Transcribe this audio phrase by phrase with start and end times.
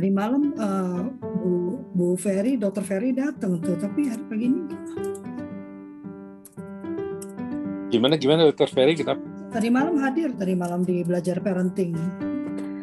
[0.00, 4.62] tadi malam uh, Bu Bu Ferry, Dokter Ferry datang tuh, tapi hari pagi ini
[7.92, 9.20] gimana gimana Dokter Ferry kita
[9.52, 11.92] tadi malam hadir tadi malam di belajar parenting.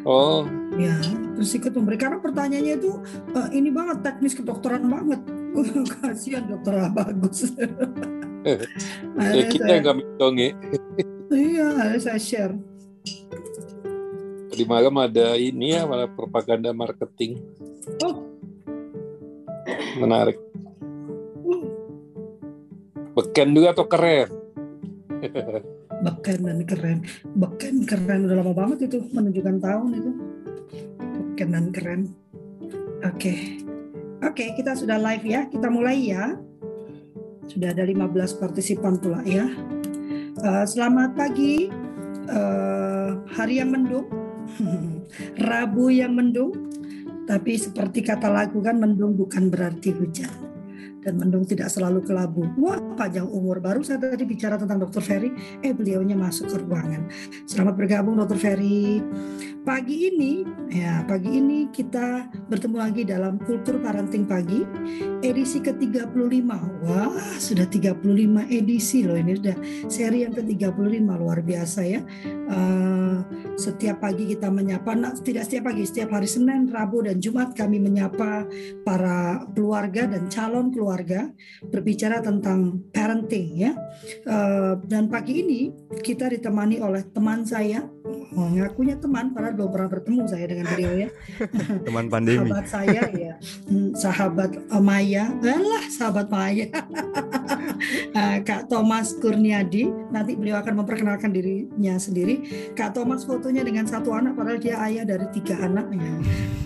[0.06, 0.46] Oh.
[0.78, 0.94] Ya,
[1.34, 3.02] terus ikut memberikan pertanyaannya itu
[3.34, 5.18] uh, ini banget teknis kedokteran banget.
[5.98, 7.50] Kasihan dokter bagus.
[9.18, 9.96] ya, kita nggak
[10.38, 10.54] ya.
[11.34, 11.66] iya,
[11.98, 12.54] saya share.
[14.58, 17.38] Tadi malam ada ini ya, malah propaganda marketing.
[18.02, 18.26] Oh.
[20.02, 20.34] Menarik.
[23.14, 24.26] Beken juga atau keren?
[26.02, 26.98] Beken dan keren.
[27.38, 30.10] Beken keren udah lama banget itu menunjukkan tahun itu.
[30.98, 32.00] Beken dan keren.
[33.06, 33.14] Oke.
[33.14, 33.38] Okay.
[34.26, 35.46] Oke, okay, kita sudah live ya.
[35.46, 36.34] Kita mulai ya.
[37.46, 38.10] Sudah ada 15
[38.42, 39.46] partisipan pula ya.
[40.42, 41.70] Uh, selamat pagi.
[42.26, 44.18] Uh, hari yang mendung
[45.48, 46.54] Rabu yang mendung,
[47.28, 50.32] tapi seperti kata lagu kan mendung bukan berarti hujan.
[50.98, 52.44] Dan mendung tidak selalu kelabu.
[52.58, 53.62] Wah, panjang umur.
[53.62, 55.00] Baru saya tadi bicara tentang Dr.
[55.00, 55.30] Ferry,
[55.62, 57.06] eh beliaunya masuk ke ruangan.
[57.46, 58.36] Selamat bergabung Dr.
[58.36, 59.00] Ferry.
[59.68, 64.64] Pagi ini, ya pagi ini kita bertemu lagi dalam Kultur Parenting Pagi,
[65.20, 66.48] edisi ke-35.
[66.88, 68.00] Wah, sudah 35
[68.48, 69.56] edisi loh ini sudah
[69.92, 72.00] seri yang ke-35 luar biasa ya.
[72.48, 73.20] Uh,
[73.60, 77.76] setiap pagi kita menyapa, nah, tidak setiap pagi, setiap hari Senin, Rabu, dan Jumat kami
[77.76, 78.48] menyapa
[78.88, 81.28] para keluarga dan calon keluarga
[81.68, 83.76] berbicara tentang parenting ya.
[84.24, 85.60] Uh, dan pagi ini
[86.00, 87.84] kita ditemani oleh teman saya,
[88.32, 91.08] mengakunya teman, para belum pernah bertemu saya dengan beliau ya.
[91.90, 92.46] Teman pandemi.
[92.46, 93.34] sahabat saya ya,
[93.66, 96.66] hmm, sahabat Maya, lah sahabat Maya.
[98.48, 102.42] Kak Thomas Kurniadi, nanti beliau akan memperkenalkan dirinya sendiri.
[102.74, 105.90] Kak Thomas fotonya dengan satu anak, padahal dia ayah dari tiga anak.
[105.94, 106.14] Ya.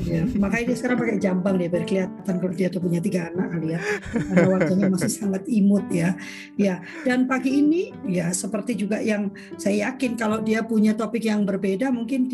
[0.04, 0.22] ya.
[0.36, 3.68] Makanya dia sekarang pakai jambang dia biar kelihatan kalau dia tuh punya tiga anak kali
[3.76, 3.80] ya.
[4.12, 6.16] Karena wajahnya masih sangat imut ya.
[6.56, 11.44] Ya, dan pagi ini ya seperti juga yang saya yakin kalau dia punya topik yang
[11.44, 12.26] berbeda mungkin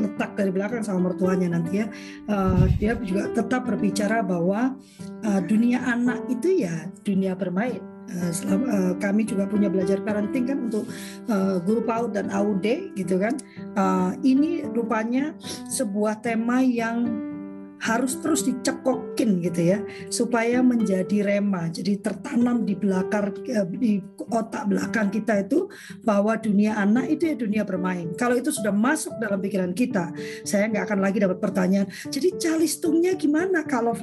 [0.00, 1.86] diletak dari belakang sama mertuanya nanti ya.
[2.24, 4.74] Uh, dia juga tetap berbicara bahwa
[5.28, 7.84] uh, dunia anak itu ya dunia bermain.
[8.10, 10.88] Uh, selama, uh, kami juga punya belajar parenting kan untuk
[11.30, 13.36] uh, guru PAUD dan AUD gitu kan.
[13.76, 15.36] Uh, ini rupanya
[15.70, 17.29] sebuah tema yang
[17.80, 19.78] harus terus dicekokin gitu ya
[20.12, 21.68] supaya menjadi rema.
[21.72, 23.92] Jadi tertanam di belakang eh, di
[24.30, 25.68] otak belakang kita itu
[26.04, 28.12] bahwa dunia anak itu ya dunia bermain.
[28.16, 30.12] Kalau itu sudah masuk dalam pikiran kita
[30.44, 33.96] saya nggak akan lagi dapat pertanyaan jadi calistungnya gimana kalau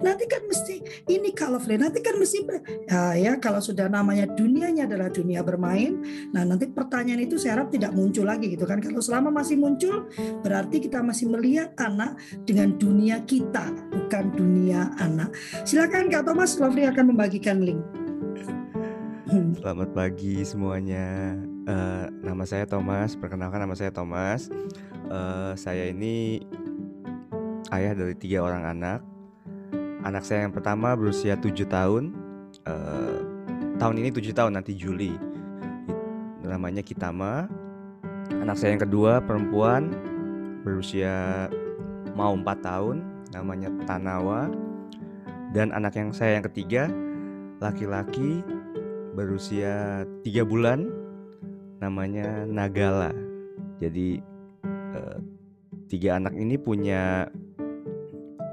[0.00, 0.74] nanti kan mesti
[1.10, 2.38] ini kalau nanti kan mesti
[2.86, 7.74] ya, ya kalau sudah namanya dunianya adalah dunia bermain nah nanti pertanyaan itu saya harap
[7.74, 8.78] tidak muncul lagi gitu kan.
[8.78, 10.06] Kalau selama masih muncul
[10.44, 15.32] berarti kita masih melihat anak dengan dunia kita, bukan dunia anak.
[15.64, 17.80] Silakan Kak Thomas, Lovely akan membagikan link.
[19.58, 21.34] Selamat pagi semuanya.
[21.64, 23.16] Uh, nama saya Thomas.
[23.16, 24.52] Perkenalkan nama saya Thomas.
[25.08, 26.44] Uh, saya ini
[27.72, 29.00] ayah dari tiga orang anak.
[30.04, 32.12] Anak saya yang pertama berusia tujuh tahun.
[32.62, 33.24] Uh,
[33.80, 35.16] tahun ini tujuh tahun nanti Juli.
[36.44, 37.48] Namanya Kitama.
[38.44, 39.96] Anak saya yang kedua perempuan
[40.62, 41.48] berusia
[42.14, 44.48] mau empat tahun namanya Tanawa.
[45.54, 46.90] Dan anak yang saya yang ketiga
[47.62, 48.42] laki-laki
[49.14, 50.90] berusia tiga bulan
[51.78, 53.14] namanya Nagala.
[53.78, 54.18] Jadi
[54.66, 55.18] eh,
[55.86, 57.30] tiga anak ini punya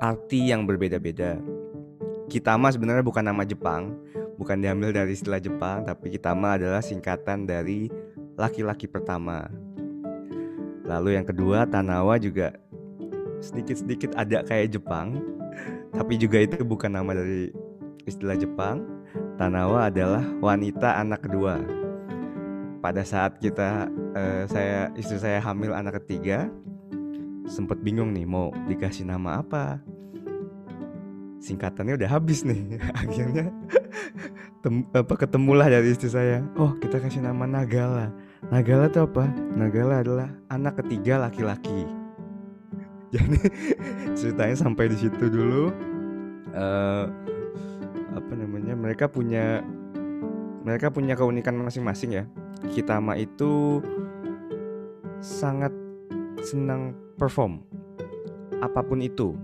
[0.01, 1.37] arti yang berbeda-beda.
[2.29, 3.97] Kitama sebenarnya bukan nama Jepang
[4.41, 7.89] bukan diambil dari istilah Jepang tapi Kitama adalah singkatan dari
[8.33, 9.45] laki-laki pertama.
[10.81, 12.57] Lalu yang kedua Tanawa juga
[13.41, 15.19] sedikit-sedikit ada kayak Jepang
[15.91, 17.51] tapi juga itu bukan nama dari
[18.07, 18.83] istilah Jepang.
[19.35, 21.59] Tanawa adalah wanita anak kedua.
[22.81, 26.49] Pada saat kita uh, saya istri saya hamil anak ketiga
[27.45, 29.83] sempat bingung nih mau dikasih nama apa.
[31.41, 33.49] Singkatannya udah habis nih akhirnya
[34.61, 36.41] tem, apa ketemulah dari istri saya.
[36.55, 38.09] Oh kita kasih nama Nagala.
[38.49, 39.29] Nagala itu apa?
[39.53, 42.00] Nagala adalah anak ketiga laki-laki
[43.15, 43.39] jadi
[44.15, 45.67] ceritanya sampai di situ dulu.
[46.51, 47.07] Uh,
[48.11, 49.63] apa namanya mereka punya
[50.63, 52.23] mereka punya keunikan masing-masing ya.
[52.71, 53.83] Kitama itu
[55.19, 55.75] sangat
[56.41, 57.59] senang perform
[58.63, 59.35] apa pun itu.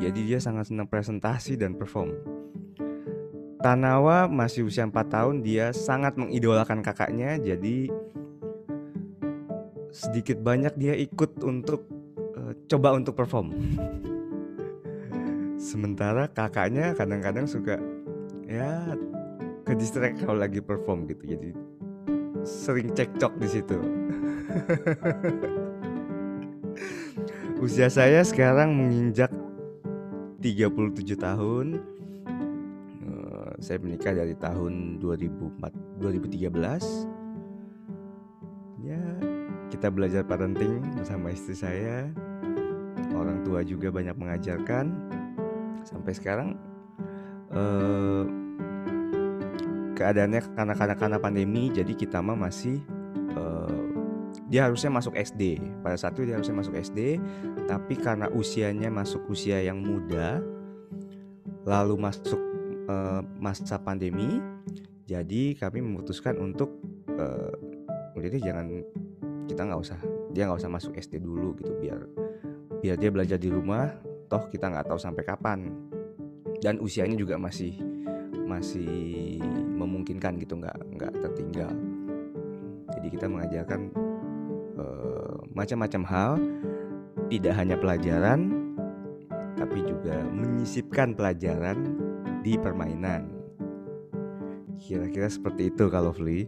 [0.00, 2.12] Jadi dia sangat senang presentasi dan perform.
[3.60, 7.40] Tanawa masih usia 4 tahun dia sangat mengidolakan kakaknya.
[7.40, 7.90] Jadi
[9.90, 11.95] sedikit banyak dia ikut untuk
[12.66, 13.50] coba untuk perform.
[15.56, 17.80] Sementara kakaknya kadang-kadang suka
[18.46, 18.94] ya
[19.66, 21.26] ke distract kalau lagi perform gitu.
[21.34, 21.50] Jadi
[22.46, 23.78] sering cekcok di situ.
[27.64, 29.32] Usia saya sekarang menginjak
[30.44, 31.66] 37 tahun.
[33.06, 37.16] Uh, saya menikah dari tahun 2004 2013
[39.76, 42.08] kita belajar parenting bersama istri saya
[43.14, 44.86] orang tua juga banyak mengajarkan.
[45.86, 46.58] Sampai sekarang
[47.54, 48.24] eh,
[49.96, 52.84] keadaannya karena karena karena pandemi jadi kita mah masih
[53.32, 53.82] eh,
[54.52, 57.18] dia harusnya masuk SD pada saat itu dia harusnya masuk SD
[57.66, 60.44] tapi karena usianya masuk usia yang muda
[61.64, 62.38] lalu masuk
[62.86, 64.38] eh, masa pandemi
[65.08, 66.76] jadi kami memutuskan untuk
[67.16, 67.54] eh,
[68.14, 68.66] udah deh jangan
[69.48, 69.98] kita nggak usah
[70.30, 72.04] dia nggak usah masuk SD dulu gitu biar
[72.80, 73.92] biar dia belajar di rumah
[74.26, 75.70] toh kita nggak tahu sampai kapan.
[76.60, 77.76] Dan usianya juga masih
[78.46, 79.38] masih
[79.76, 81.72] memungkinkan gitu nggak nggak tertinggal.
[82.96, 83.80] Jadi kita mengajarkan
[84.80, 86.32] uh, macam-macam hal.
[87.26, 88.66] Tidak hanya pelajaran
[89.56, 91.96] tapi juga menyisipkan pelajaran
[92.44, 93.26] di permainan.
[94.76, 96.46] Kira-kira seperti itu kalau Fli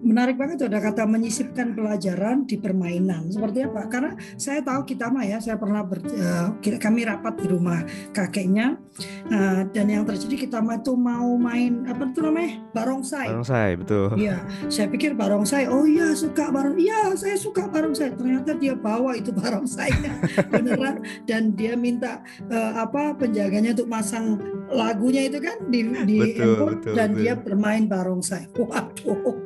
[0.00, 3.28] menarik banget tuh ada kata menyisipkan pelajaran di permainan.
[3.28, 3.86] Seperti apa?
[3.86, 8.80] Karena saya tahu kita mah ya, saya pernah ber, uh, kami rapat di rumah kakeknya
[9.30, 13.28] uh, dan yang terjadi kita mah itu mau main apa itu namanya barongsai.
[13.28, 14.06] Barongsai betul.
[14.16, 14.36] Iya,
[14.72, 15.68] saya pikir barongsai.
[15.68, 16.76] Oh iya suka barong.
[16.80, 18.16] Iya saya suka barongsai.
[18.16, 25.26] Ternyata dia bawa itu barongsainya beneran dan dia minta uh, apa penjaganya untuk masang lagunya
[25.26, 27.20] itu kan di di betul, betul, dan betul.
[27.20, 28.48] dia bermain barongsai.
[28.56, 29.39] Waduh.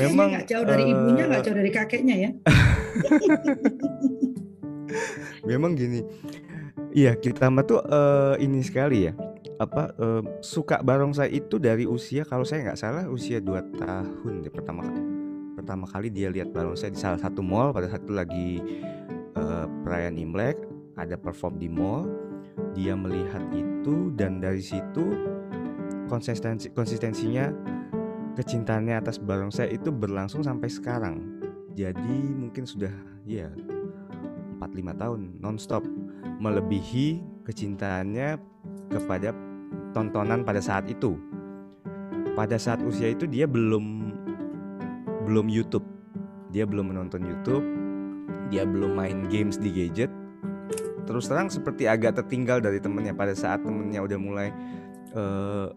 [0.00, 2.30] Memang nggak jauh dari uh, ibunya, nggak jauh dari kakeknya ya.
[5.48, 6.00] Memang gini,
[6.92, 9.12] iya kita mah tuh uh, ini sekali ya.
[9.58, 14.52] Apa uh, suka barongsai itu dari usia kalau saya nggak salah usia 2 tahun deh
[14.54, 14.86] pertama
[15.58, 18.62] pertama kali dia lihat barongsai di salah satu mall pada saat itu lagi
[19.34, 22.06] uh, perayaan Imlek ada perform di mall.
[22.74, 25.14] Dia melihat itu dan dari situ
[26.10, 27.52] konsistensi konsistensinya
[28.38, 31.18] kecintaannya atas barongsai itu berlangsung sampai sekarang.
[31.74, 32.94] Jadi mungkin sudah
[33.26, 33.50] ya
[34.62, 35.82] 4-5 tahun nonstop
[36.38, 38.38] melebihi kecintaannya
[38.94, 39.34] kepada
[39.90, 41.18] tontonan pada saat itu.
[42.38, 44.14] Pada saat usia itu dia belum
[45.26, 45.84] belum YouTube.
[46.54, 47.66] Dia belum menonton YouTube.
[48.54, 50.14] Dia belum main games di gadget.
[51.10, 54.48] Terus terang seperti agak tertinggal dari temennya pada saat temennya udah mulai
[55.18, 55.74] uh,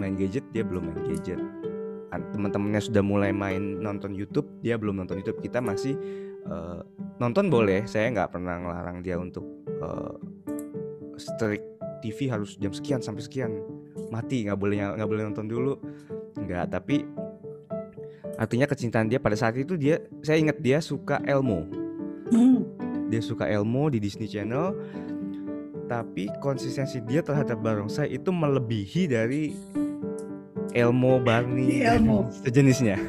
[0.00, 1.67] main gadget dia belum main gadget
[2.08, 5.94] teman-temannya sudah mulai main nonton YouTube dia belum nonton YouTube kita masih
[6.48, 6.80] uh,
[7.20, 9.44] nonton boleh saya nggak pernah ngelarang dia untuk
[9.84, 10.16] uh,
[11.20, 11.64] strict
[11.98, 13.52] TV harus jam sekian sampai sekian.
[14.08, 15.74] Mati nggak boleh nggak boleh nonton dulu.
[16.38, 17.04] Nggak tapi
[18.38, 21.66] artinya kecintaan dia pada saat itu dia saya ingat dia suka Elmo.
[22.28, 22.60] Hmm.
[23.08, 24.76] dia suka Elmo di Disney Channel
[25.88, 29.56] tapi konsistensi dia terhadap barongsai itu melebihi dari
[30.76, 32.28] Elmo, Barney, Elmo.
[32.30, 32.96] sejenisnya.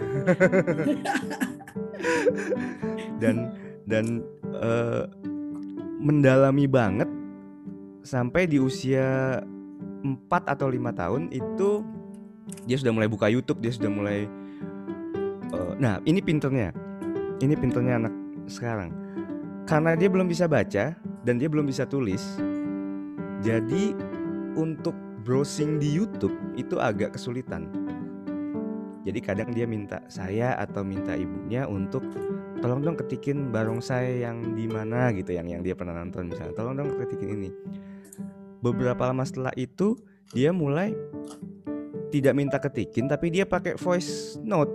[3.21, 3.51] dan
[3.83, 4.23] dan
[4.56, 5.04] uh,
[5.99, 7.09] mendalami banget
[8.06, 9.39] sampai di usia
[9.99, 11.83] 4 atau lima tahun itu
[12.66, 14.25] dia sudah mulai buka YouTube, dia sudah mulai
[15.54, 16.71] uh, nah, ini pinternya.
[17.39, 18.13] Ini pinternya anak
[18.51, 18.92] sekarang.
[19.63, 22.19] Karena dia belum bisa baca dan dia belum bisa tulis.
[23.39, 23.95] Jadi
[24.59, 24.92] untuk
[25.23, 27.68] browsing di YouTube itu agak kesulitan.
[29.07, 32.04] Jadi kadang dia minta saya atau minta ibunya untuk
[32.59, 36.54] tolong dong ketikin barongsai yang di mana gitu yang yang dia pernah nonton misalnya.
[36.54, 37.49] Tolong dong ketikin ini.
[38.59, 39.95] Beberapa lama setelah itu
[40.35, 40.92] dia mulai
[42.11, 44.69] tidak minta ketikin tapi dia pakai voice note.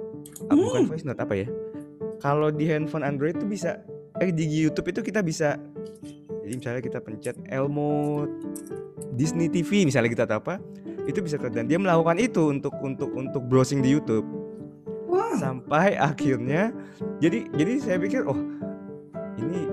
[0.48, 0.90] Ah, bukan hmm.
[0.90, 1.46] voice note apa ya?
[2.24, 3.84] Kalau di handphone Android itu bisa
[4.18, 5.60] eh di YouTube itu kita bisa
[6.44, 8.24] jadi misalnya kita pencet Elmo
[9.14, 10.54] Disney TV misalnya kita tahu apa
[11.04, 14.24] itu bisa dan dia melakukan itu untuk untuk untuk browsing di YouTube
[15.08, 15.36] wow.
[15.36, 16.72] sampai akhirnya
[17.20, 18.38] jadi jadi saya pikir oh
[19.36, 19.68] ini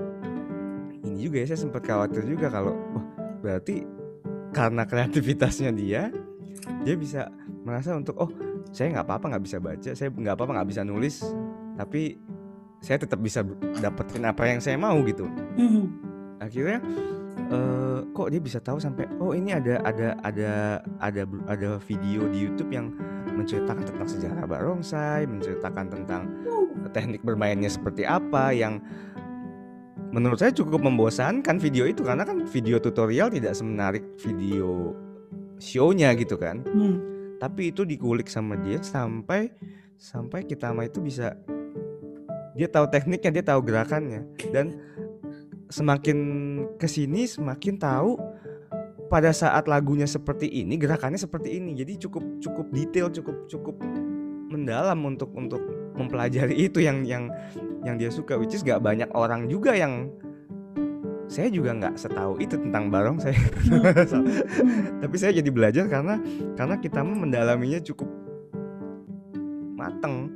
[1.06, 3.04] ini juga ya saya sempat khawatir juga kalau oh
[3.40, 3.82] berarti
[4.52, 6.12] karena kreativitasnya dia
[6.84, 7.32] dia bisa
[7.64, 8.30] merasa untuk oh
[8.70, 11.24] saya nggak apa-apa nggak bisa baca saya nggak apa-apa nggak bisa nulis
[11.74, 12.20] tapi
[12.82, 13.46] saya tetap bisa
[13.78, 15.84] dapetin apa yang saya mau gitu mm -hmm.
[16.42, 16.78] akhirnya
[17.52, 20.50] uh, kok dia bisa tahu sampai oh ini ada ada ada
[20.98, 22.90] ada ada video di YouTube yang
[23.32, 26.22] menceritakan tentang sejarah barongsai, menceritakan tentang
[26.92, 28.82] teknik bermainnya seperti apa yang
[30.12, 34.92] menurut saya cukup membosankan video itu karena kan video tutorial tidak semenarik video
[35.56, 36.60] show-nya gitu kan.
[36.68, 37.00] Hmm.
[37.40, 39.50] Tapi itu dikulik sama dia sampai
[39.96, 41.34] sampai Kitama itu bisa
[42.52, 44.76] dia tahu tekniknya, dia tahu gerakannya dan
[45.72, 46.18] semakin
[46.76, 48.20] ke sini semakin tahu
[49.08, 51.72] pada saat lagunya seperti ini gerakannya seperti ini.
[51.72, 53.76] Jadi cukup cukup detail cukup cukup
[54.52, 55.64] mendalam untuk untuk
[55.96, 57.32] mempelajari itu yang yang
[57.84, 60.12] yang dia suka which is gak banyak orang juga yang
[61.32, 63.40] saya juga nggak setahu itu tentang barong saya.
[65.02, 66.20] Tapi saya jadi belajar karena
[66.60, 68.04] karena kita mendalaminya cukup
[69.72, 70.28] mateng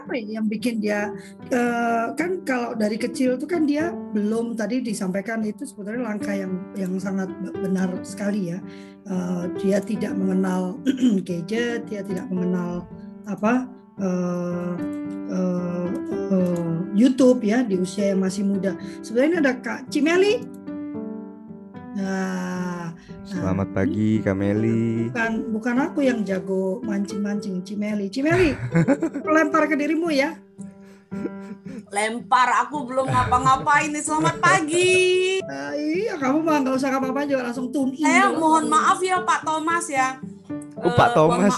[0.00, 1.12] apa ya yang bikin dia
[1.52, 6.52] eh, kan kalau dari kecil itu kan dia belum tadi disampaikan itu sebetulnya langkah yang
[6.78, 8.58] yang sangat benar sekali ya.
[9.04, 10.80] Eh, dia tidak mengenal
[11.28, 12.86] gadget dia tidak mengenal
[13.28, 13.68] apa
[14.00, 14.74] eh,
[15.30, 15.88] eh,
[16.32, 18.76] eh, YouTube ya di usia yang masih muda.
[19.04, 20.44] Sebenarnya ada Kak Cimeli?
[21.92, 22.71] Nah
[23.22, 28.54] selamat pagi Kameli bukan bukan aku yang jago mancing-mancing Cimeli Cimeli
[29.34, 30.34] lempar ke dirimu ya.
[31.92, 34.00] Lempar aku belum ngapa-ngapain nih.
[34.00, 35.36] Selamat pagi.
[35.44, 38.40] Ah, iya kamu mah nggak usah apa-apa juga langsung tune in saya dulu.
[38.40, 40.16] mohon maaf ya Pak Thomas ya.
[40.80, 41.54] Oh, Eh, Pak mohon Thomas.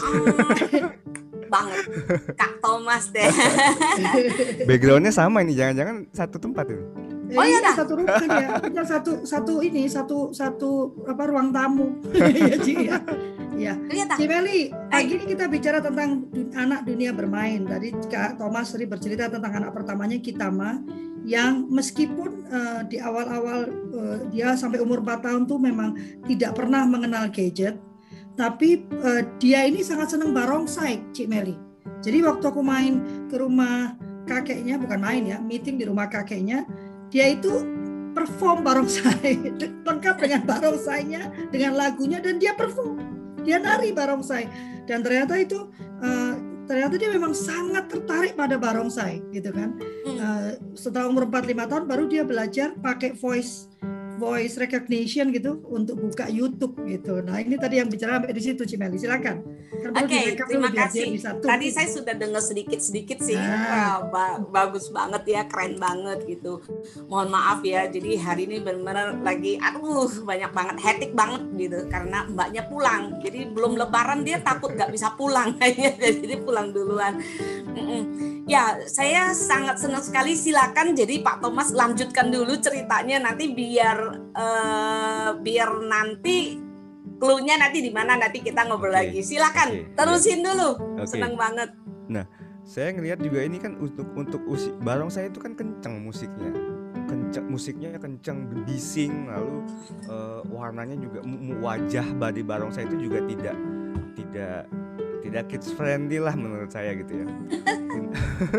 [1.54, 1.84] banget.
[2.34, 3.30] Kak Thomas deh.
[4.66, 6.82] Backgroundnya sama ini jangan-jangan satu tempat ini
[7.34, 7.74] Eh, Oh, iya iya, dah.
[7.74, 8.48] satu rumah ya.
[8.62, 10.70] Kita satu satu ini satu satu
[11.10, 11.98] apa ruang tamu.
[12.14, 12.98] Iya, Ci, ya.
[13.54, 13.74] Ya.
[13.78, 16.26] lihat ah Cimeli, pagi ini kita bicara tentang
[16.58, 17.62] anak dunia bermain.
[17.62, 20.82] Tadi Kak Thomas tadi bercerita tentang anak pertamanya Kitama
[21.22, 25.94] yang meskipun eh, di awal-awal eh, dia sampai umur 4 tahun tuh memang
[26.26, 27.78] tidak pernah mengenal gadget,
[28.34, 31.54] tapi eh, dia ini sangat senang barongsai, Cik Meli.
[32.02, 33.00] Jadi waktu aku main
[33.30, 36.64] ke rumah kakeknya, bukan main ya, meeting di rumah kakeknya,
[37.14, 37.62] dia itu
[38.10, 39.54] perform barongsai,
[39.88, 41.22] lengkap dengan barongsainya,
[41.54, 42.98] dengan lagunya, dan dia perform,
[43.46, 44.50] dia nari barongsai,
[44.90, 45.70] dan ternyata itu
[46.02, 46.34] eh,
[46.66, 49.78] ternyata dia memang sangat tertarik pada barongsai, gitu kan.
[50.02, 53.70] Eh, setelah umur 4-5 tahun baru dia belajar pakai voice
[54.14, 57.18] voice recognition gitu untuk buka YouTube gitu.
[57.20, 59.42] Nah ini tadi yang bicara sampai di situ Cimeli, silakan.
[59.74, 61.18] Kan Oke, direkap terima kasih.
[61.18, 63.52] tune Tadi saya sudah dengar sedikit-sedikit sih, Ah.
[63.74, 66.62] Wah, ba- bagus banget ya, keren banget gitu.
[67.10, 72.24] Mohon maaf ya, jadi hari ini benar-benar lagi, aduh banyak banget, hektik banget gitu, karena
[72.30, 73.18] mbaknya pulang.
[73.20, 75.52] Jadi belum Lebaran dia takut nggak bisa pulang,
[76.00, 77.18] jadi pulang duluan.
[78.44, 80.36] Ya, saya sangat senang sekali.
[80.36, 86.58] Silakan, jadi Pak Thomas lanjutkan dulu ceritanya nanti biar eh, biar nanti
[87.18, 89.20] clue-nya nanti di mana nanti kita ngobrol Oke, lagi.
[89.22, 90.70] Silakan, oke, terusin dulu.
[90.98, 91.08] Oke.
[91.08, 91.70] Senang banget.
[92.64, 96.48] saya ngelihat juga ini kan untuk untuk usi barong saya itu kan kenceng musiknya
[97.04, 99.68] kenceng musiknya kenceng bising lalu
[100.08, 101.20] eh, warnanya juga
[101.60, 103.56] wajah body barong saya itu juga tidak
[104.16, 104.60] tidak
[105.20, 107.26] tidak kids friendly lah menurut saya gitu ya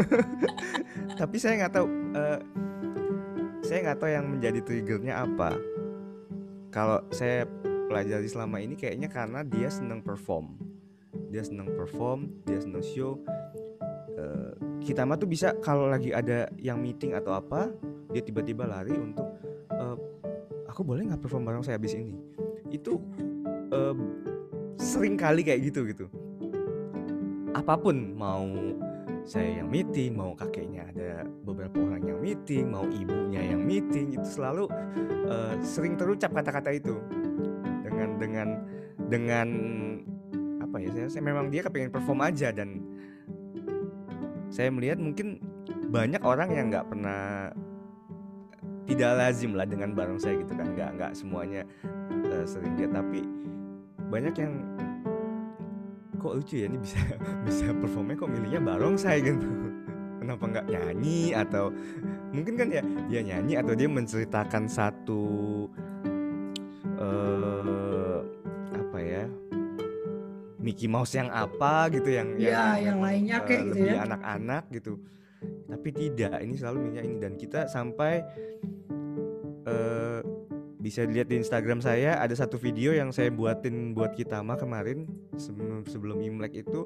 [1.19, 2.39] tapi saya nggak tahu eh,
[3.65, 5.57] saya nggak tahu yang menjadi triggernya apa.
[6.69, 7.49] Kalau saya
[7.89, 10.53] pelajari selama ini kayaknya karena dia senang perform.
[11.33, 13.17] Dia senang perform dia senang show.
[14.13, 14.53] Eh,
[14.85, 17.73] kita mah tuh bisa kalau lagi ada yang meeting atau apa
[18.13, 19.25] dia tiba-tiba lari untuk
[19.73, 19.97] eh,
[20.69, 22.13] aku boleh nggak perform bareng saya habis ini?
[22.69, 23.01] Itu
[23.73, 23.97] eh,
[24.77, 26.05] sering kali kayak gitu gitu.
[27.55, 28.45] Apa pun mau
[29.25, 34.27] saya yang meeting mau kakeknya ada beberapa orang yang meeting mau ibunya yang meeting itu
[34.37, 34.69] selalu
[35.25, 37.01] eh, sering terucap kata-kata itu.
[37.81, 38.47] Dengan dengan
[39.09, 39.47] dengan
[40.61, 42.85] apa ya saya, saya memang dia kepengen perform aja dan
[44.53, 45.41] saya melihat mungkin
[45.89, 47.49] banyak orang yang nggak pernah
[48.85, 50.69] tidak lazim lah dengan barang saya gitu kan.
[50.77, 51.65] Nggak nggak semuanya
[52.29, 53.25] eh, sering lihat tapi
[54.05, 54.53] banyak yang
[56.25, 56.97] kok lucu ya ini bisa
[57.47, 59.45] bisa performnya kok milihnya barong saya gitu.
[60.17, 61.69] Kenapa nggak nyanyi atau
[62.33, 65.23] mungkin kan ya dia nyanyi atau dia menceritakan satu
[66.97, 68.19] eh
[68.73, 69.23] apa ya
[70.57, 74.01] Mickey Mouse yang apa gitu yang Ya, yang lainnya eh, kayak gitu lebih ya.
[74.09, 74.93] anak-anak gitu.
[75.69, 77.17] Tapi tidak ini selalu minyak ini.
[77.21, 78.25] Dan kita sampai
[79.69, 80.21] eh
[80.85, 85.81] bisa dilihat di Instagram saya ada satu video yang saya buatin buat Kitama kemarin sebelum
[85.89, 86.85] sebelum Imlek itu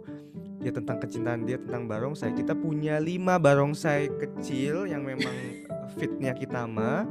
[0.64, 2.32] ya tentang kecintaan dia tentang barongsai.
[2.32, 5.36] Kita punya lima barongsai kecil yang memang
[6.00, 7.04] fitnya Kitama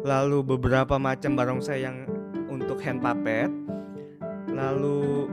[0.00, 2.08] lalu beberapa macam barongsai yang
[2.48, 3.52] untuk hand puppet
[4.48, 5.28] lalu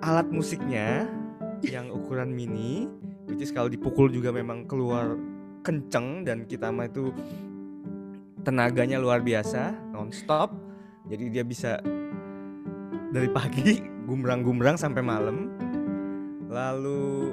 [0.00, 1.12] alat musiknya
[1.60, 2.88] yang ukuran mini
[3.28, 5.12] which is kalau dipukul juga memang keluar
[5.60, 7.12] kenceng dan kita mah itu
[8.42, 10.54] tenaganya luar biasa nonstop.
[11.06, 11.78] Jadi dia bisa
[13.10, 15.50] dari pagi gumrang-gumrang sampai malam.
[16.52, 17.32] Lalu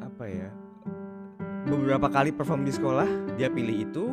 [0.00, 0.48] apa ya
[1.66, 4.04] beberapa kali perform di sekolah dia pilih itu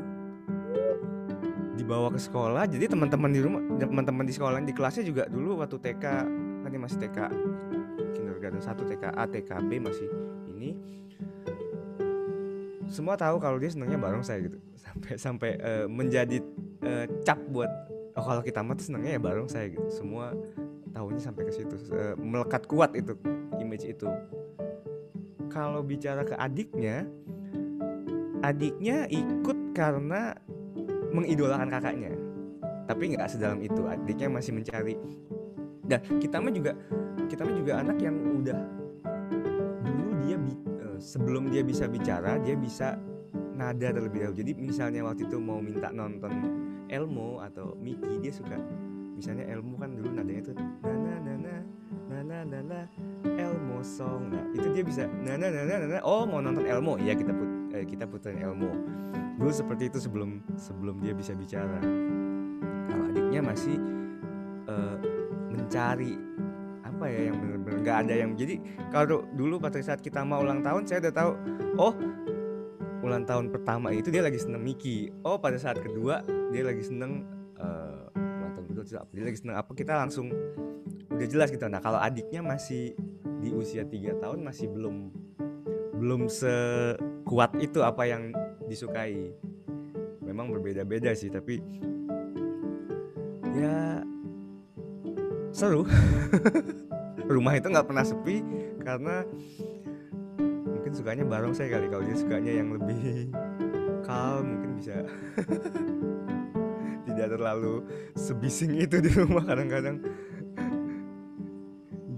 [1.77, 2.67] dibawa ke sekolah.
[2.67, 6.05] Jadi teman-teman di rumah teman-teman di sekolah di kelasnya juga dulu waktu TK
[6.63, 7.17] kan masih TK
[8.17, 10.09] kindergarten 1 TKA TKB masih
[10.49, 10.75] ini
[12.89, 14.57] semua tahu kalau dia senangnya bareng saya gitu.
[14.75, 16.37] Sampai sampai uh, menjadi
[16.83, 17.69] uh, cap buat
[18.13, 19.87] oh kalau kita mah tuh senangnya ya bareng saya gitu.
[19.89, 20.35] Semua
[20.93, 21.75] tahunya sampai ke situ.
[21.91, 23.15] Uh, melekat kuat itu
[23.59, 24.07] image itu.
[25.49, 27.05] Kalau bicara ke adiknya
[28.43, 30.35] adiknya ikut karena
[31.13, 32.11] mengidolakan kakaknya.
[32.83, 34.99] Tapi nggak sedalam itu adiknya masih mencari.
[35.83, 36.75] Dan kita mah juga
[37.31, 38.59] kita mah juga anak yang udah
[39.83, 40.35] dulu dia
[41.03, 42.95] sebelum dia bisa bicara dia bisa
[43.53, 46.31] nada terlebih dahulu jadi misalnya waktu itu mau minta nonton
[46.87, 48.55] Elmo atau Mickey dia suka
[49.13, 51.55] misalnya Elmo kan dulu nadanya itu nana nana
[52.07, 52.81] nana nana
[53.27, 57.35] Elmo song nah itu dia bisa nana nana nana oh mau nonton Elmo ya kita
[57.35, 58.71] put eh, kita puterin Elmo
[59.37, 61.83] dulu seperti itu sebelum sebelum dia bisa bicara
[62.87, 63.75] kalau adiknya masih
[64.71, 64.97] uh,
[65.51, 66.32] mencari
[67.03, 68.55] apa ya yang benar-benar nggak ada yang jadi
[68.87, 71.31] kalau dulu pada saat kita mau ulang tahun saya udah tahu
[71.75, 71.93] oh
[73.03, 76.23] ulang tahun pertama itu dia lagi seneng Miki oh pada saat kedua
[76.55, 77.27] dia lagi seneng
[77.59, 80.31] uh, ulang tahun kedua dia lagi seneng apa kita langsung
[81.11, 81.67] udah jelas gitu.
[81.67, 82.95] Nah kalau adiknya masih
[83.43, 85.11] di usia tiga tahun masih belum
[85.99, 88.31] belum sekuat itu apa yang
[88.71, 89.35] disukai.
[90.23, 91.59] Memang berbeda-beda sih tapi
[93.53, 94.01] ya
[95.51, 95.83] seru
[97.29, 98.41] rumah itu nggak pernah sepi
[98.81, 99.25] karena
[100.65, 103.29] mungkin sukanya bareng saya kali kalau dia sukanya yang lebih
[104.03, 104.95] calm mungkin bisa
[107.07, 107.85] tidak terlalu
[108.17, 110.01] sebising itu di rumah kadang-kadang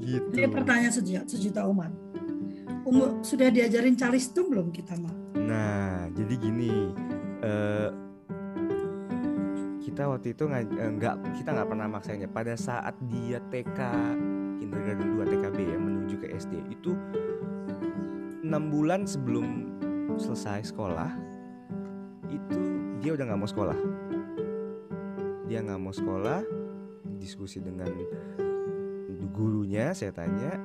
[0.06, 0.30] gitu.
[0.38, 1.92] Ini pertanyaan sejuta, sejuta umat.
[2.86, 5.16] Umur sudah diajarin calistung belum kita mah?
[5.42, 6.94] Nah, jadi gini,
[7.42, 7.90] uh,
[9.82, 12.30] kita waktu itu nggak kita nggak pernah maksainnya.
[12.30, 13.80] Pada saat dia TK
[14.60, 16.94] kindergarten 2 TKB ya menuju ke SD itu
[18.46, 19.74] enam bulan sebelum
[20.16, 21.12] selesai sekolah
[22.30, 22.62] itu
[23.02, 23.78] dia udah nggak mau sekolah.
[25.46, 26.42] Dia nggak mau sekolah
[27.22, 27.90] diskusi dengan
[29.34, 30.58] gurunya saya tanya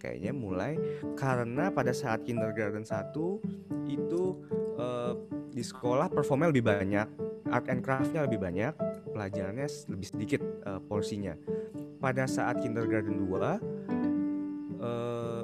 [0.00, 0.76] kayaknya mulai.
[1.16, 3.12] Karena pada saat kindergarten 1
[3.90, 4.22] itu
[4.80, 5.14] uh,
[5.50, 7.08] di sekolah performnya lebih banyak
[7.50, 8.72] art and craftnya lebih banyak
[9.10, 11.34] pelajarannya lebih sedikit uh, porsinya
[12.00, 13.56] pada saat kindergarten 2 uh,
[14.80, 15.42] eh,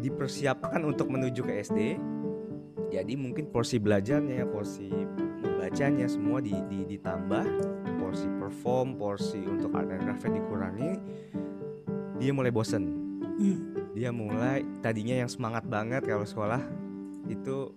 [0.00, 1.98] dipersiapkan untuk menuju ke SD.
[2.94, 4.86] Jadi mungkin porsi belajarnya, porsi
[5.42, 7.44] membacanya semua di, di, ditambah,
[7.98, 10.92] porsi perform, porsi untuk art and craft dikurangi.
[12.22, 12.84] Dia mulai bosen.
[13.36, 13.58] Hmm.
[13.92, 16.62] Dia mulai tadinya yang semangat banget kalau sekolah
[17.26, 17.74] itu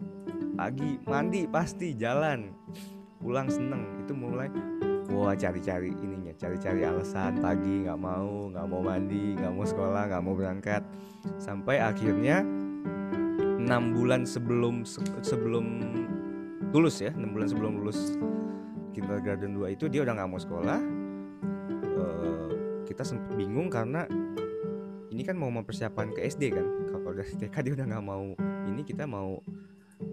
[0.54, 2.52] pagi mandi pasti jalan
[3.24, 4.52] pulang seneng itu mulai
[5.10, 10.24] wah cari-cari ininya cari-cari alasan pagi nggak mau nggak mau mandi nggak mau sekolah nggak
[10.24, 10.84] mau berangkat.
[11.36, 12.48] Sampai akhirnya
[13.60, 14.88] enam bulan sebelum
[15.20, 15.66] sebelum
[16.72, 18.16] lulus ya enam bulan sebelum lulus
[18.96, 20.80] kindergarten 2 itu dia udah nggak mau sekolah.
[22.00, 22.48] Uh,
[22.88, 24.08] kita sempat bingung karena
[25.12, 26.66] ini kan mau mempersiapkan ke SD kan.
[26.88, 28.32] Kalau dari TK dia udah nggak mau
[28.64, 29.44] ini kita mau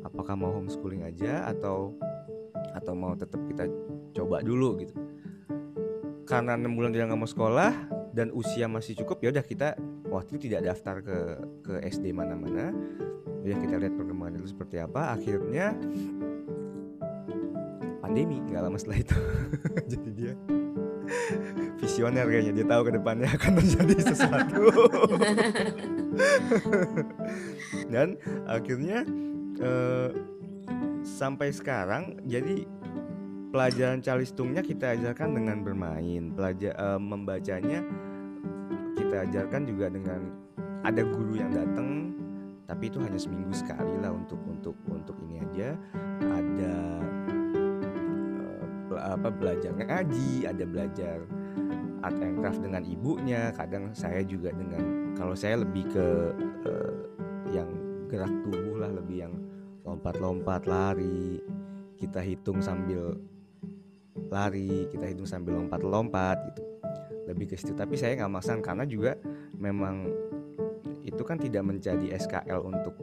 [0.02, 1.94] apakah mau homeschooling aja atau
[2.74, 3.70] atau mau tetap kita
[4.10, 5.05] coba dulu gitu
[6.26, 7.72] karena enam bulan dia nggak mau sekolah
[8.10, 9.78] dan usia masih cukup ya udah kita
[10.10, 11.18] waktu itu tidak daftar ke
[11.62, 12.74] ke SD mana-mana.
[13.46, 15.14] Ya kita lihat perkembangan itu seperti apa.
[15.14, 15.78] Akhirnya
[18.02, 19.18] pandemi nggak lama setelah itu.
[19.94, 20.34] Jadi dia
[21.78, 24.62] visioner kayaknya dia tahu ke depannya akan terjadi sesuatu.
[27.94, 28.18] Dan
[28.50, 29.06] akhirnya
[29.62, 30.10] eh,
[31.06, 32.66] sampai sekarang jadi
[33.56, 36.28] pelajaran calistungnya kita ajarkan dengan bermain.
[36.36, 37.80] Pelajar uh, membacanya
[38.92, 40.28] kita ajarkan juga dengan
[40.84, 42.12] ada guru yang datang
[42.68, 45.72] tapi itu hanya seminggu sekali lah untuk untuk untuk ini aja.
[46.20, 46.76] Ada
[48.92, 51.16] uh, apa belajar ngaji ada belajar
[52.04, 56.06] art and craft dengan ibunya kadang saya juga dengan kalau saya lebih ke
[56.68, 56.96] uh,
[57.56, 57.72] yang
[58.12, 59.34] gerak tubuh lah lebih yang
[59.80, 61.40] lompat-lompat lari.
[61.96, 63.16] Kita hitung sambil
[64.30, 66.62] lari kita hitung sambil lompat-lompat gitu.
[67.26, 69.12] Lebih ke situ tapi saya nggak maksakan karena juga
[69.58, 70.06] memang
[71.06, 72.94] itu kan tidak menjadi SKL untuk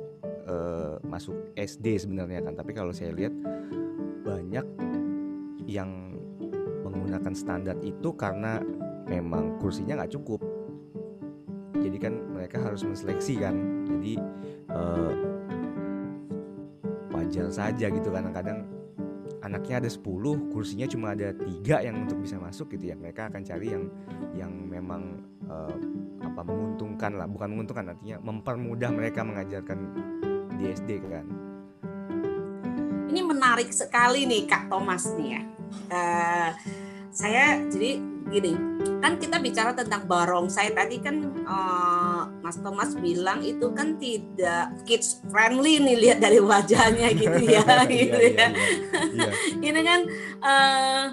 [0.48, 2.56] eh, masuk SD sebenarnya kan.
[2.56, 3.32] Tapi kalau saya lihat
[4.24, 4.66] banyak
[5.68, 6.20] yang
[6.84, 8.60] menggunakan standar itu karena
[9.08, 10.42] memang kursinya nggak cukup.
[11.84, 13.56] Jadi kan mereka harus menseleksi kan.
[13.88, 14.14] Jadi
[14.72, 15.14] eh,
[17.14, 18.73] wajar saja gitu kadang-kadang
[19.54, 22.98] anaknya ada 10 kursinya cuma ada tiga yang untuk bisa masuk gitu ya.
[22.98, 23.86] Mereka akan cari yang
[24.34, 25.78] yang memang eh,
[26.26, 27.30] apa menguntungkan lah.
[27.30, 29.78] Bukan menguntungkan artinya mempermudah mereka mengajarkan
[30.58, 31.26] di SD kan.
[33.14, 35.42] Ini menarik sekali nih Kak Thomas nih ya.
[35.94, 36.50] Eh,
[37.14, 38.02] saya jadi
[38.34, 38.58] gini,
[39.06, 40.74] kan kita bicara tentang barongsai.
[40.74, 47.16] Tadi kan eh, Mas Thomas bilang itu kan tidak kids friendly nih lihat dari wajahnya
[47.16, 48.28] gitu ya, gitu Iya, ya.
[48.28, 48.48] iya,
[49.16, 49.28] iya.
[49.72, 50.00] Ini kan
[50.44, 51.04] eh,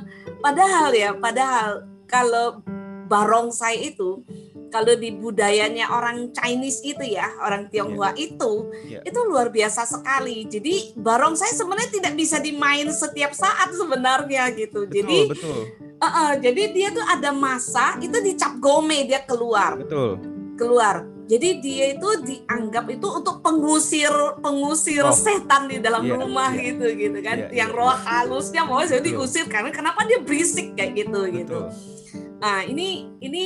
[0.42, 2.58] padahal ya, padahal kalau
[3.06, 4.26] barongsai itu
[4.70, 9.02] kalau di budayanya orang Chinese itu ya, orang Tionghoa itu, Iya.
[9.02, 10.46] itu luar biasa sekali.
[10.46, 14.86] Jadi barongsai sebenarnya tidak bisa dimain setiap saat sebenarnya gitu.
[14.86, 15.58] betul Jadi betul
[15.94, 20.18] eh, eh, jadi dia tuh ada masa itu dicap gome dia keluar, betul
[20.58, 21.06] keluar.
[21.30, 24.10] Jadi dia itu dianggap itu untuk pengusir
[24.42, 25.14] pengusir Oh.
[25.14, 26.74] setan di dalam Iya, rumah iya.
[26.74, 27.36] gitu gitu kan.
[27.46, 31.58] Iya, Yang iya, roh halusnya mau jadi diusir karena kenapa dia berisik kayak gitu gitu.
[31.70, 31.98] betul
[32.42, 33.44] Nah, ini ini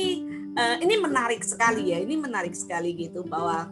[0.55, 2.01] eh, ini menarik sekali ya.
[2.01, 3.69] Ini menarik sekali gitu bahwa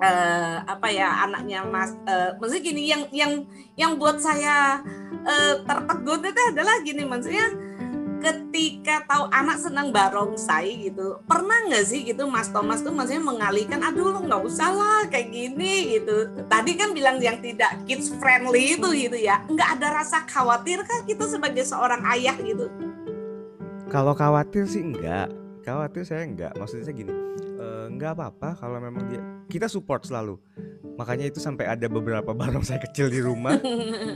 [0.00, 3.32] eh, apa ya anaknya Mas eh, maksudnya gini yang yang
[3.76, 4.80] yang buat saya
[5.22, 7.46] eh, tertegun itu adalah gini maksudnya
[8.20, 13.80] ketika tahu anak senang barongsai gitu pernah nggak sih gitu Mas Thomas tuh maksudnya mengalihkan
[13.80, 16.28] aduh lu nggak usah lah kayak gini gitu.
[16.46, 21.02] Tadi kan bilang yang tidak kids friendly itu gitu ya nggak ada rasa khawatir kan
[21.08, 22.68] kita sebagai seorang ayah gitu?
[23.90, 25.26] Kalau khawatir sih enggak,
[25.62, 26.52] khawatir saya enggak.
[26.54, 27.12] Maksudnya saya gini,
[27.56, 30.38] eh, enggak apa-apa kalau memang dia kita support selalu.
[30.92, 33.56] Makanya itu sampai ada beberapa barongsai kecil di rumah.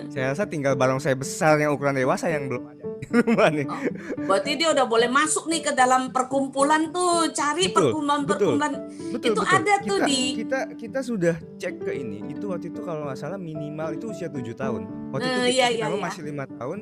[0.09, 3.67] saya rasa tinggal barongsai besar yang ukuran dewasa yang belum ada di rumah nih.
[4.21, 8.73] Berarti dia udah boleh masuk nih ke dalam perkumpulan tuh, cari Betul, perkumpulan-perkumpulan.
[9.11, 9.49] Betul, Itu betul.
[9.51, 12.21] ada tuh kita, di- kita kita sudah cek ke ini.
[12.29, 14.83] Itu waktu itu kalau nggak salah minimal itu usia 7 tahun.
[15.11, 16.01] Waktu itu Eh, kita, iya, kita iya, iya.
[16.01, 16.79] masih lima tahun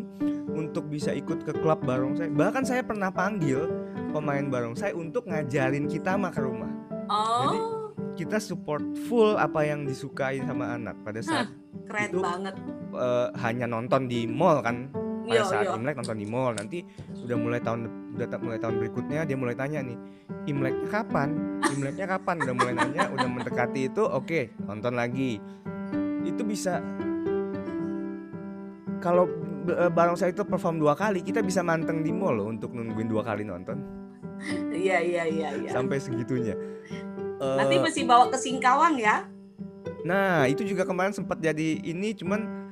[0.53, 2.29] untuk bisa ikut ke klub barongsai.
[2.29, 3.65] Bahkan saya pernah panggil
[4.13, 6.69] pemain barongsai untuk ngajarin kita mah ke rumah.
[7.09, 11.01] Oh, kita support full apa yang disukai sama anak.
[11.01, 11.49] Pada saat
[11.89, 12.55] keren itu- banget.
[12.93, 14.93] eh, hanya nonton di mall kan.
[15.23, 15.75] Pada Iya, saat iya.
[15.75, 16.53] Imlek nonton di mall.
[16.53, 16.79] Nanti
[17.25, 17.81] udah mulai tahun
[18.13, 19.97] udah mulai tahun berikutnya dia mulai tanya nih
[20.45, 21.29] Imleknya kapan?
[21.71, 22.37] Imleknya kapan?
[22.43, 25.41] Udah mulai nanya udah mendekati itu oke nonton lagi.
[26.23, 26.83] Itu bisa
[28.99, 29.27] kalau
[29.69, 33.23] eh, barongsai itu perform dua kali kita bisa manteng di mall loh untuk nungguin dua
[33.23, 33.79] kali nonton
[34.73, 35.71] Iya, iya, iya, iya.
[35.71, 36.59] sampai segitunya
[37.43, 39.27] Nanti mesti bawa ke Singkawang ya.
[40.07, 42.63] Nah, itu juga kemarin sempat jadi ini cuman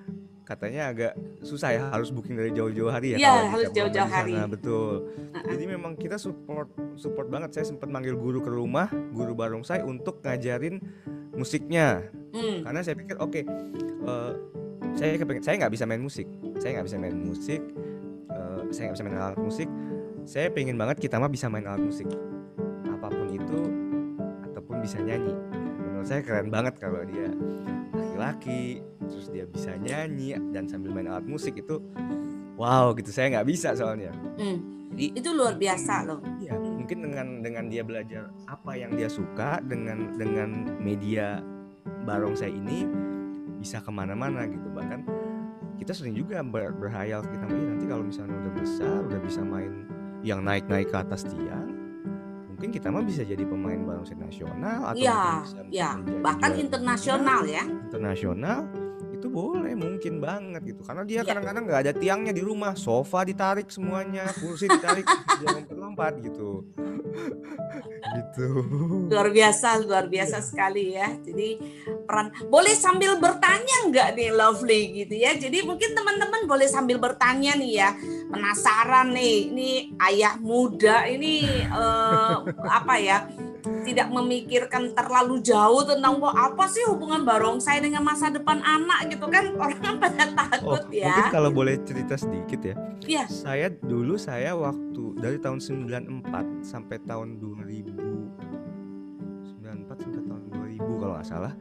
[0.47, 1.13] katanya agak
[1.47, 3.19] susah ya, harus booking dari jauh-jauh hari ya.
[3.23, 4.35] Iya, harus jauh-jauh di sana, hari.
[4.51, 5.15] Betul.
[5.31, 5.47] Heeh.
[5.55, 7.55] Jadi memang kita support support banget.
[7.55, 10.83] Saya sempat manggil guru ke rumah, guru barongsai untuk ngajarin
[11.39, 12.11] musiknya.
[12.35, 12.67] Hmm.
[12.67, 14.33] Karena saya pikir oke, eh,
[14.99, 16.27] saya kepengen, saya nggak bisa main musik,
[16.59, 17.63] saya nggak bisa main musik,
[18.35, 19.71] eh, saya nggak bisa main alat musik.
[20.31, 22.07] Saya pengen banget kita mah bisa main alat musik,
[22.87, 23.67] apa pun itu,
[24.47, 25.35] ataupun bisa nyanyi.
[25.83, 27.35] Menurut saya keren banget kalau dia
[27.91, 28.79] laki-laki,
[29.11, 31.83] terus dia bisa nyanyi dan sambil main alat musik itu,
[32.55, 33.11] wow gitu.
[33.11, 34.15] Saya nggak bisa soalnya.
[34.39, 34.63] Hmm.
[34.95, 36.23] Jadi Itu luar biasa loh.
[36.39, 41.43] Iya, mungkin dengan dengan dia belajar apa yang dia suka dengan dengan media
[42.07, 42.87] barongsai ini
[43.59, 44.71] bisa ke mana-mana gitu.
[44.71, 45.01] Bahkan
[45.83, 49.90] kita sering juga ber- berhayal kita "Ih, nanti kalau misalnya udah besar, udah bisa main
[50.21, 51.71] yang naik-naik ke atas tiang,
[52.49, 55.91] mungkin kita mah bisa jadi pemain barongsai nasional atau mungkin bisa ya.
[55.97, 57.65] Bahkan internasional ya.
[57.65, 58.69] internasional
[59.21, 61.29] itu boleh mungkin banget gitu karena dia Iya.
[61.29, 66.65] kadang-kadang nggak ada tiangnya di rumah sofa ditarik semuanya kursi ditarik dia lompat-lompat gitu
[68.11, 68.47] gitu
[69.11, 71.11] Luar biasa, luar biasa sekali ya.
[71.21, 71.59] Jadi
[72.07, 75.35] peran boleh sambil bertanya nggak nih Lovely gitu ya.
[75.37, 77.91] Jadi mungkin teman-teman boleh sambil bertanya nih ya.
[78.31, 83.27] Penasaran nih, ini ayah muda ini eh, apa ya?
[83.61, 89.27] Tidak memikirkan terlalu jauh tentang wah apa sih hubungan barongsai dengan masa depan anak gitu
[89.29, 91.31] kan orang pada oh takut mungkin ya.
[91.33, 93.25] kalau boleh cerita sedikit ya Iya.
[93.27, 97.97] saya dulu saya waktu dari tahun 94 sampai tahun 2000
[99.57, 101.55] 94 sampai tahun 2000 kalau nggak salah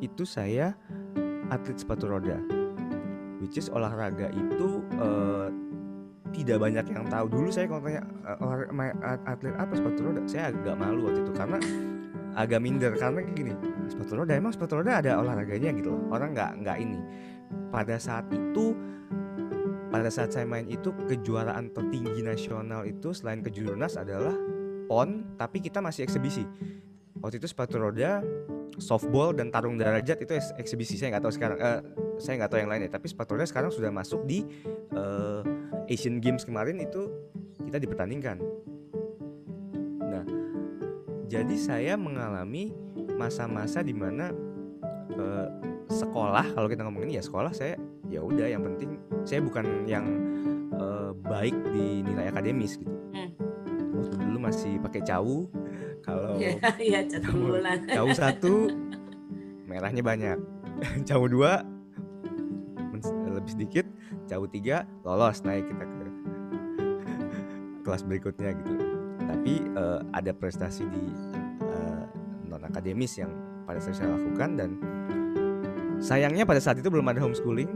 [0.00, 0.72] itu saya
[1.52, 2.40] atlet sepatu roda
[3.38, 5.48] which is olahraga itu eh,
[6.34, 7.26] tidak banyak yang tahu.
[7.30, 10.22] Dulu saya kalau tanya eh, atlet apa sepatu roda?
[10.26, 11.58] Saya agak malu waktu itu karena
[12.34, 12.92] agak minder.
[12.96, 13.52] Karena gini
[13.86, 16.02] sepatu roda emang sepatu roda ada olahraganya gitu loh.
[16.10, 16.98] Orang nggak nggak ini.
[17.70, 18.74] Pada saat itu
[19.86, 24.34] pada saat saya main itu kejuaraan tertinggi nasional itu selain kejurnas adalah
[24.86, 26.44] pon tapi kita masih eksibisi
[27.20, 28.20] waktu itu sepatu roda
[28.76, 31.00] softball dan tarung derajat itu eks- eksibisi.
[31.00, 31.80] Saya nggak tahu sekarang eh,
[32.20, 32.90] saya nggak tahu yang lainnya.
[32.92, 34.44] Tapi sepatu roda sekarang sudah masuk di
[34.92, 35.42] eh,
[35.88, 37.08] Asian Games kemarin itu
[37.62, 38.36] kita dipertandingkan.
[40.02, 40.24] Nah
[41.26, 42.70] jadi saya mengalami
[43.16, 44.30] masa-masa di mana
[45.16, 45.48] eh,
[45.86, 47.78] sekolah kalau kita ngomongin ya sekolah saya
[48.10, 50.04] ya udah yang penting saya bukan yang
[50.76, 52.92] eh, baik di nilai akademis gitu.
[53.14, 53.30] Hmm.
[53.96, 55.48] Waktu dulu masih pakai cawu.
[56.04, 57.78] Kalau satu bulan.
[57.88, 58.52] cawu satu
[59.66, 60.38] merahnya banyak.
[61.08, 61.64] Cawu dua
[63.32, 63.86] lebih sedikit.
[64.28, 66.04] Cawu tiga lolos naik kita ke
[67.84, 68.74] kelas berikutnya gitu.
[69.26, 71.04] Tapi eh, ada prestasi di
[72.46, 73.32] non akademis yang
[73.66, 74.70] pada saat saya lakukan dan
[75.98, 77.68] sayangnya pada saat itu belum ada homeschooling.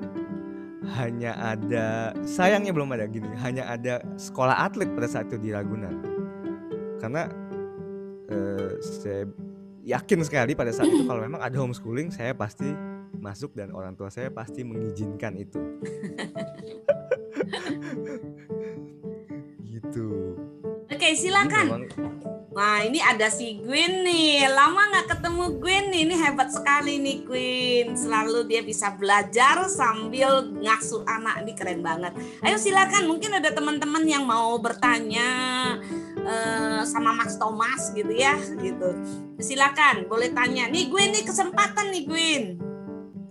[0.97, 6.10] Hanya ada sayangnya belum ada gini hanya ada sekolah atlet pada saat itu di Ragunan
[7.01, 7.33] karena
[8.29, 9.25] eh, saya
[9.83, 12.69] yakin sekali pada saat itu kalau memang ada homeschooling saya pasti
[13.17, 15.57] masuk dan orang tua saya pasti mengizinkan itu
[19.73, 20.37] gitu
[20.91, 21.65] Oke, Ini silakan.
[21.65, 21.85] memang
[22.51, 24.43] Nah, ini ada si Gwen nih.
[24.51, 26.03] Lama nggak ketemu Gwen nih.
[26.03, 27.87] Ini hebat sekali nih Gwen.
[27.95, 31.47] Selalu dia bisa belajar sambil ngasuh anak.
[31.47, 32.13] Ini keren banget.
[32.43, 33.07] Ayo silakan.
[33.07, 35.31] Mungkin ada teman-teman yang mau bertanya
[36.25, 38.95] eh, sama Mas Thomas gitu ya, gitu.
[39.41, 40.69] Silakan, boleh tanya.
[40.69, 42.45] Nih Gwen nih kesempatan nih Gwen.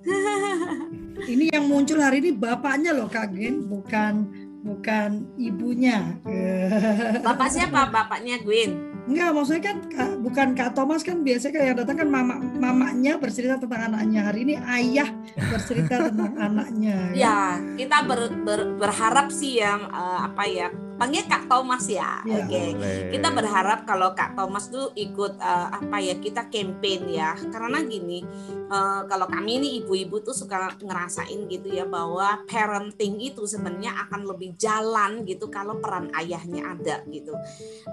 [1.19, 4.23] Ini yang muncul hari ini bapaknya loh Kak Gen, bukan
[4.63, 6.15] bukan ibunya.
[7.28, 7.91] Bapak siapa?
[7.91, 8.89] Bapaknya Gwen.
[9.10, 9.78] Enggak, maksudnya kan
[10.21, 14.21] bukan Kak Thomas kan biasanya kan yang datang kan mama mamanya bercerita tentang anaknya.
[14.21, 16.97] Hari ini ayah bercerita tentang anaknya.
[17.17, 20.69] Ya, kita ber- ber- berharap sih ya eh, apa ya?
[20.99, 22.19] Panggil Kak Thomas ya.
[22.27, 22.43] Ya.
[22.43, 22.59] Oke.
[22.75, 23.12] boleh.
[23.15, 28.19] kita berharap kalau Kak Thomas tuh ikut eh, apa ya kita campaign ya karena gini
[28.67, 34.27] eh, kalau kami ini ibu-ibu tuh suka ngerasain gitu ya bahwa parenting itu sebenarnya akan
[34.27, 37.31] lebih jalan gitu kalau peran ayahnya ada gitu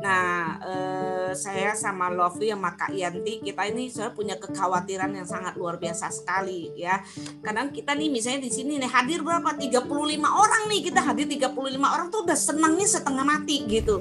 [0.02, 5.54] nah eh, saya sama Lovely sama Kak Yanti kita ini saya punya kekhawatiran yang sangat
[5.54, 6.98] luar biasa sekali ya
[7.44, 9.86] kadang kita nih misalnya di sini nih hadir berapa 35
[10.26, 14.00] orang nih kita hadir 35 orang tuh udah senangnya setengah mati gitu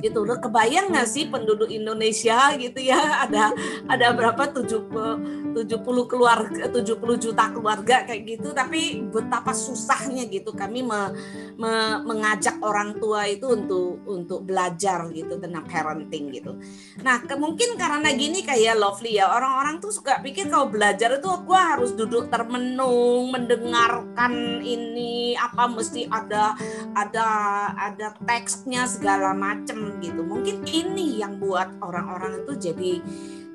[0.00, 0.24] gitu.
[0.24, 3.26] Udah kebayang nggak sih penduduk Indonesia gitu ya?
[3.28, 3.52] Ada
[3.86, 8.54] ada berapa 70 70 keluarga 70 juta keluarga kayak gitu.
[8.54, 11.12] Tapi betapa susahnya gitu kami me-
[11.58, 16.56] me- mengajak orang tua itu untuk untuk belajar gitu tentang parenting gitu.
[17.02, 21.28] Nah ke- mungkin karena gini kayak Lovely ya orang-orang tuh suka pikir kalau belajar itu
[21.46, 26.54] gua harus duduk termenung mendengarkan ini apa mesti ada
[26.94, 27.28] ada
[27.76, 29.34] ada teksnya segala
[29.68, 30.24] macem gitu.
[30.24, 32.92] Mungkin ini yang buat orang-orang itu jadi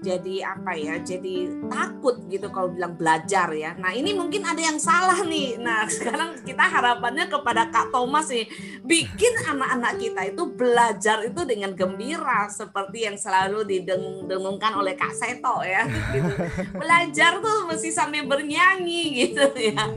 [0.04, 3.72] jadi apa ya jadi takut gitu kalau bilang belajar ya.
[3.80, 5.56] Nah ini mungkin ada yang salah nih.
[5.58, 8.46] Nah sekarang kita harapannya kepada Kak Thomas nih.
[8.84, 15.64] Bikin anak-anak kita itu belajar itu dengan gembira seperti yang selalu didengungkan oleh Kak Seto
[15.64, 15.88] ya.
[15.88, 16.36] Gitu
[16.84, 19.88] belajar tuh mesti sambil bernyanyi gitu ya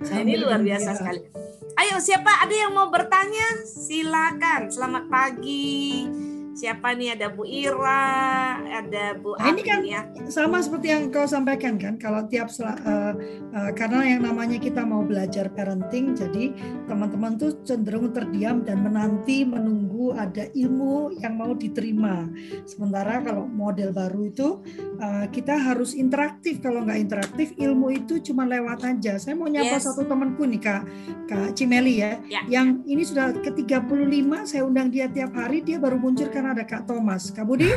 [0.00, 1.20] Nah, ini luar biasa sekali.
[1.76, 3.64] Ayo siapa ada yang mau bertanya?
[3.64, 4.72] Silakan.
[4.72, 6.04] Selamat pagi.
[6.56, 8.08] Siapa nih ada Bu Ira,
[8.64, 10.08] ada Bu Nah, ini kan ya.
[10.26, 13.12] sama seperti yang kau sampaikan kan kalau tiap eh,
[13.52, 16.56] eh, karena yang namanya kita mau belajar parenting jadi
[16.88, 22.24] teman-teman tuh cenderung terdiam dan menanti menunggu ada ilmu yang mau diterima
[22.64, 24.64] sementara kalau model baru itu
[24.96, 29.76] eh, kita harus interaktif kalau nggak interaktif ilmu itu cuma lewat aja saya mau nyapa
[29.76, 29.84] Yes.
[29.84, 30.82] satu temanku nih kak
[31.26, 32.40] kak Cimeli ya, Ya.
[32.48, 36.62] yang ini sudah ke 35 saya undang dia tiap hari dia baru muncul karena ada
[36.62, 37.70] kak Thomas kak Budi.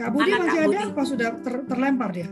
[0.00, 0.80] Kak Budi Mana Kak masih ada Budi?
[0.80, 2.28] apa sudah ter- terlempar dia?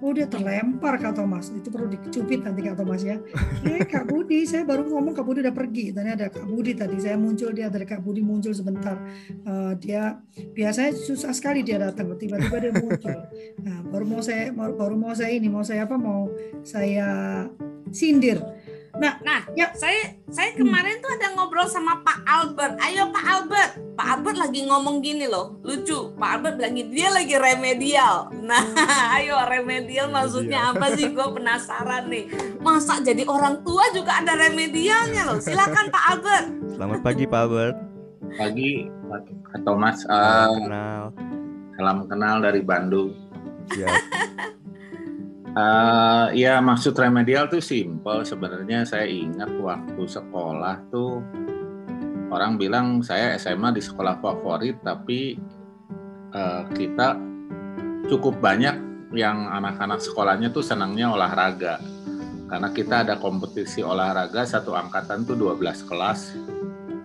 [0.00, 3.20] Oh dia terlempar Kak Thomas, itu perlu dicubit nanti Kak Thomas ya.
[3.62, 5.92] Eh Kak Budi, saya baru ngomong Kak Budi udah pergi.
[5.92, 8.96] Tadi ada Kak Budi tadi, saya muncul dia dari Kak Budi muncul sebentar.
[9.28, 10.18] Eh, dia
[10.56, 13.12] biasanya susah sekali dia datang, tiba-tiba dia muncul.
[13.60, 16.00] Nah, baru mau saya baru mau saya ini, mau saya apa?
[16.00, 16.32] Mau
[16.64, 17.44] saya
[17.92, 18.40] sindir.
[18.92, 19.14] Nah,
[19.52, 19.70] Ya.
[19.72, 22.74] saya saya kemarin tuh ada ngobrol sama Pak Albert.
[22.80, 23.70] Ayo Pak Albert.
[23.94, 26.10] Pak Albert lagi ngomong gini loh, lucu.
[26.14, 28.28] Pak Albert bilang gini, dia lagi remedial.
[28.34, 28.60] Nah,
[29.16, 31.06] ayo remedial maksudnya apa sih?
[31.08, 32.26] Gue penasaran nih.
[32.58, 35.38] Masa jadi orang tua juga ada remedialnya loh.
[35.38, 36.46] Silakan Pak Albert.
[36.70, 37.76] Selamat pagi Pak Albert.
[38.32, 38.70] Pagi
[39.06, 39.22] Pak
[39.62, 39.96] Thomas.
[40.00, 41.02] Salam Uh, kenal.
[41.72, 43.10] salam kenal dari Bandung.
[43.70, 43.86] Ya,
[45.50, 48.22] Uh, ya maksud remedial tuh simple.
[48.22, 51.18] Sebenarnya saya ingat waktu sekolah tuh
[52.30, 55.34] orang bilang saya SMA di sekolah favorit, tapi
[56.30, 57.18] uh, kita
[58.06, 58.78] cukup banyak
[59.10, 61.82] yang anak-anak sekolahnya tuh senangnya olahraga.
[62.46, 66.34] Karena kita ada kompetisi olahraga satu angkatan tuh 12 kelas.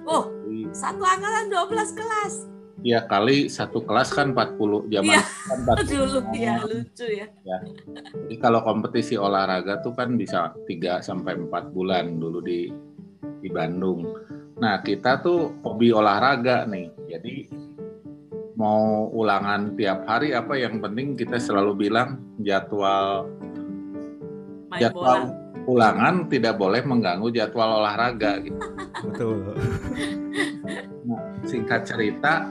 [0.06, 0.30] Oh,
[0.74, 2.55] satu angkatan 12 kelas.
[2.86, 5.22] Ya kali satu kelas kan 40 zaman Iya.
[5.26, 7.26] kan 40 Dulu ya lucu ya.
[7.42, 12.70] Jadi kalau kompetisi olahraga tuh kan bisa 3 sampai 4 bulan dulu di
[13.42, 14.06] di Bandung.
[14.56, 16.94] Nah, kita tuh hobi olahraga nih.
[17.10, 17.50] Jadi
[18.54, 23.28] mau ulangan tiap hari apa yang penting kita selalu bilang jadwal
[24.72, 25.34] Main jadwal bola.
[25.66, 28.62] ulangan tidak boleh mengganggu jadwal olahraga gitu.
[29.10, 29.58] betul.
[31.44, 32.48] Singkat cerita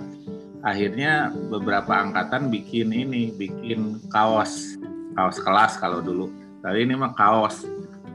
[0.64, 4.80] akhirnya beberapa angkatan bikin ini, bikin kaos.
[5.14, 6.32] Kaos kelas kalau dulu.
[6.64, 7.68] Tapi ini mah kaos.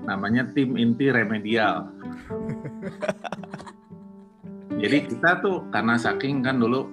[0.03, 1.87] Namanya tim inti remedial.
[4.81, 6.87] Jadi kita tuh karena saking kan dulu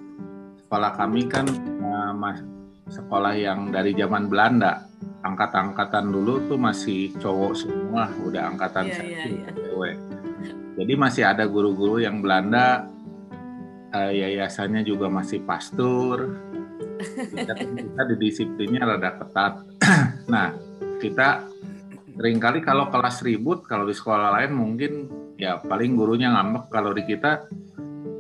[0.67, 2.43] sekolah kami kan eh, mas
[2.91, 4.87] sekolah yang dari zaman Belanda.
[5.27, 9.51] Angkat-angkatan dulu tuh masih cowok semua, udah angkatan saya iya, tuh iya.
[9.59, 9.97] cewek.
[10.79, 12.87] Jadi masih ada guru-guru yang Belanda,
[13.93, 16.35] eh, yayasannya juga masih pastur.
[16.97, 19.55] Kita, kita di disiplinnya rada ketat.
[20.33, 20.55] nah,
[20.99, 21.45] kita
[22.17, 24.93] sering kali kalau kelas ribut, kalau di sekolah lain mungkin
[25.37, 26.73] ya paling gurunya ngambek.
[26.73, 27.45] Kalau di kita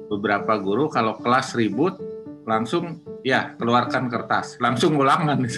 [0.06, 1.98] beberapa guru kalau kelas ribut
[2.46, 5.42] langsung ya keluarkan kertas, langsung ulangan.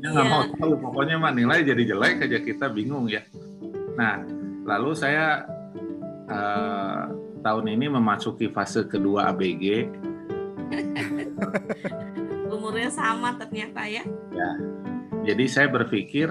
[0.00, 0.32] Dia nggak Iya.
[0.32, 3.20] mau tahu, pokoknya mah nilai jadi jelek aja kita bingung ya.
[3.98, 4.24] Nah,
[4.64, 5.44] lalu saya
[6.30, 7.02] eh,
[7.40, 9.88] tahun ini memasuki fase kedua ABG.
[12.54, 14.04] Umurnya sama ternyata ya.
[15.24, 16.28] Jadi saya berpikir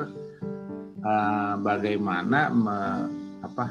[1.01, 3.65] eh, bagaimana me- apa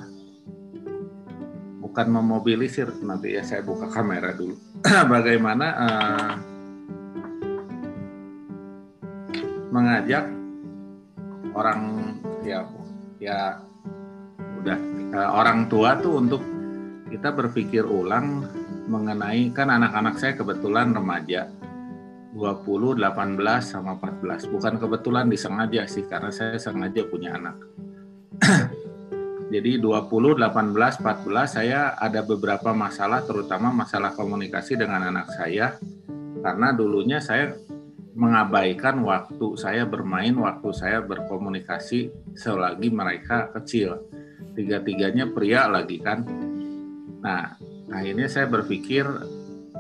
[1.79, 4.55] bukan memobilisir nanti ya saya buka kamera dulu.
[5.13, 6.33] bagaimana eh,
[9.69, 10.25] mengajak
[11.53, 11.81] orang
[12.47, 12.65] ya
[13.19, 13.59] ya
[14.63, 14.79] udah
[15.13, 16.43] eh, orang tua tuh untuk
[17.09, 18.45] kita berpikir ulang
[18.89, 21.49] mengenai kan anak-anak saya kebetulan remaja
[22.37, 24.53] 20, 18 sama 14.
[24.53, 27.57] Bukan kebetulan disengaja sih karena saya sengaja punya anak.
[29.55, 35.81] Jadi 20, 18, 14 saya ada beberapa masalah terutama masalah komunikasi dengan anak saya
[36.45, 37.57] karena dulunya saya
[38.19, 44.05] mengabaikan waktu saya bermain, waktu saya berkomunikasi selagi mereka kecil.
[44.59, 46.27] Tiga-tiganya pria lagi kan.
[47.19, 47.59] Nah,
[47.91, 49.05] akhirnya saya berpikir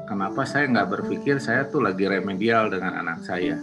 [0.08, 3.60] kenapa saya nggak berpikir saya tuh lagi remedial dengan anak saya.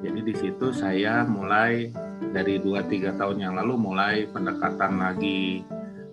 [0.00, 1.90] Jadi di situ saya mulai
[2.32, 5.66] dari 2-3 tahun yang lalu mulai pendekatan lagi.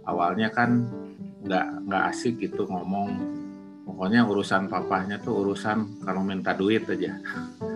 [0.04, 0.84] Awalnya kan
[1.44, 3.12] nggak nggak asik gitu ngomong.
[3.84, 7.20] Pokoknya urusan papahnya tuh urusan kalau minta duit aja.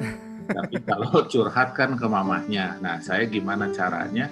[0.57, 2.79] Tapi kalau curhat kan ke mamahnya.
[2.79, 4.31] Nah saya gimana caranya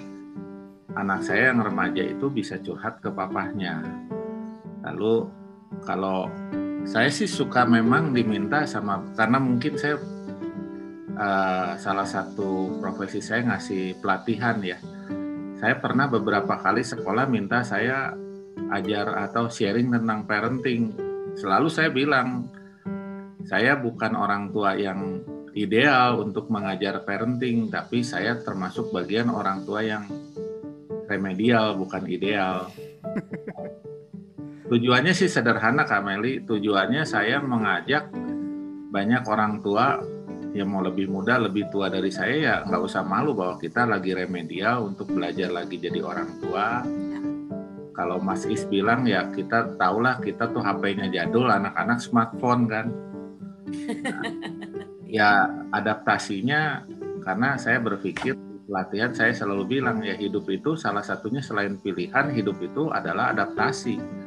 [0.96, 3.84] anak saya yang remaja itu bisa curhat ke papahnya.
[4.86, 5.26] Lalu
[5.82, 6.30] kalau
[6.86, 9.98] saya sih suka memang diminta sama karena mungkin saya
[11.10, 14.78] eh, salah satu profesi saya ngasih pelatihan ya.
[15.56, 18.14] Saya pernah beberapa kali sekolah minta saya
[18.70, 20.94] ajar atau sharing tentang parenting.
[21.34, 22.46] Selalu saya bilang
[23.46, 25.22] saya bukan orang tua yang
[25.56, 30.04] ideal untuk mengajar parenting, tapi saya termasuk bagian orang tua yang
[31.08, 32.68] remedial bukan ideal.
[34.66, 36.42] Tujuannya sih sederhana Kak Meli.
[36.42, 38.10] Tujuannya saya mengajak
[38.90, 40.02] banyak orang tua
[40.58, 44.10] yang mau lebih muda, lebih tua dari saya ya nggak usah malu bahwa kita lagi
[44.16, 46.82] remedial untuk belajar lagi jadi orang tua.
[47.94, 52.86] Kalau Mas Is bilang ya kita tahulah kita tuh HP-nya jadul, anak-anak smartphone kan.
[53.70, 54.22] Nah,
[55.06, 56.82] ya adaptasinya
[57.22, 58.34] karena saya berpikir
[58.66, 64.25] pelatihan saya selalu bilang ya hidup itu salah satunya selain pilihan hidup itu adalah adaptasi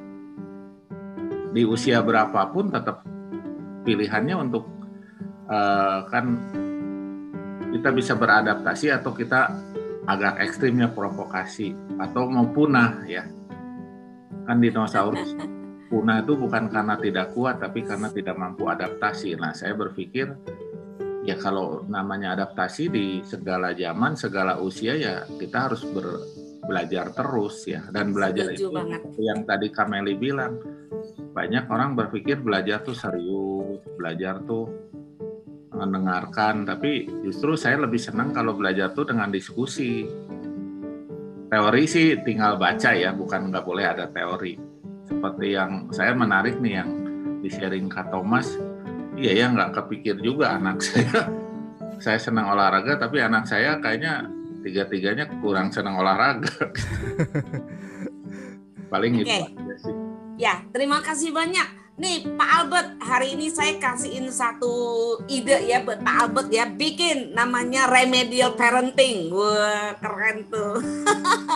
[1.50, 3.02] di usia berapapun tetap
[3.84, 4.70] pilihannya untuk
[5.50, 6.26] eh, kan
[7.70, 9.50] kita bisa beradaptasi atau kita
[10.10, 13.30] agak ekstrimnya provokasi atau mau punah ya.
[14.50, 15.38] Kan dinosaurus
[15.94, 19.38] punah itu bukan karena tidak kuat tapi karena tidak mampu adaptasi.
[19.38, 20.34] Nah saya berpikir
[21.26, 26.26] ya kalau namanya adaptasi di segala zaman segala usia ya kita harus ber-
[26.66, 27.86] belajar terus ya.
[27.90, 29.02] Dan belajar Setuju itu banget.
[29.22, 30.58] yang tadi Kameli bilang
[31.40, 34.68] banyak orang berpikir belajar tuh serius belajar tuh
[35.72, 40.04] mendengarkan tapi justru saya lebih senang kalau belajar tuh dengan diskusi.
[41.50, 44.60] Teori sih tinggal baca ya bukan nggak boleh ada teori.
[45.08, 46.92] Seperti yang saya menarik nih yang
[47.40, 48.60] di sharing Kak Thomas
[49.16, 51.32] iya ya nggak kepikir juga anak saya.
[52.04, 54.28] Saya senang olahraga tapi anak saya kayaknya
[54.60, 56.52] tiga-tiganya kurang senang olahraga.
[58.92, 59.56] Paling itu Oke.
[59.56, 59.99] aja sih
[60.40, 61.68] Ya, terima kasih banyak.
[62.00, 64.72] Nih Pak Albert, hari ini saya kasihin satu
[65.28, 69.36] ide ya buat Pak Albert ya, bikin namanya remedial parenting.
[69.36, 70.80] Wah, keren tuh.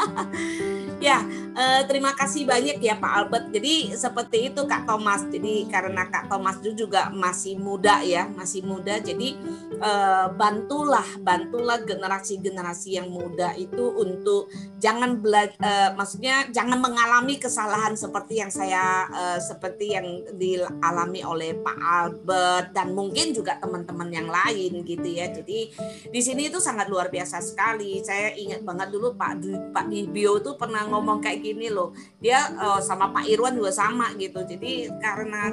[1.07, 1.23] ya,
[1.53, 3.45] eh, terima kasih banyak ya Pak Albert.
[3.53, 5.21] Jadi seperti itu Kak Thomas.
[5.29, 8.97] Jadi karena Kak Thomas itu juga masih muda ya, masih muda.
[8.97, 9.37] Jadi
[9.77, 14.49] eh, bantulah, bantulah generasi-generasi yang muda itu untuk
[14.81, 21.77] jangan belajar, maksudnya jangan mengalami kesalahan seperti yang saya eh, seperti yang dialami oleh Pak
[21.77, 25.29] Albert dan mungkin juga teman-teman yang lain gitu ya.
[25.29, 25.69] Jadi
[26.09, 28.01] di sini itu sangat luar biasa sekali.
[28.01, 29.43] Saya ingat banget dulu Pak
[29.73, 31.91] Pak Dibio itu pernah ngomong kayak gini loh.
[32.23, 34.39] Dia eh, sama Pak Irwan juga sama gitu.
[34.47, 35.51] Jadi karena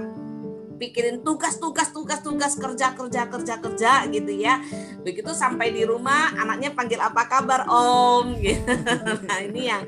[0.81, 4.64] pikirin tugas tugas tugas tugas kerja kerja kerja kerja gitu ya.
[5.05, 8.33] Begitu sampai di rumah anaknya panggil apa kabar om?
[8.41, 8.72] Gitu.
[9.28, 9.83] Nah ini yang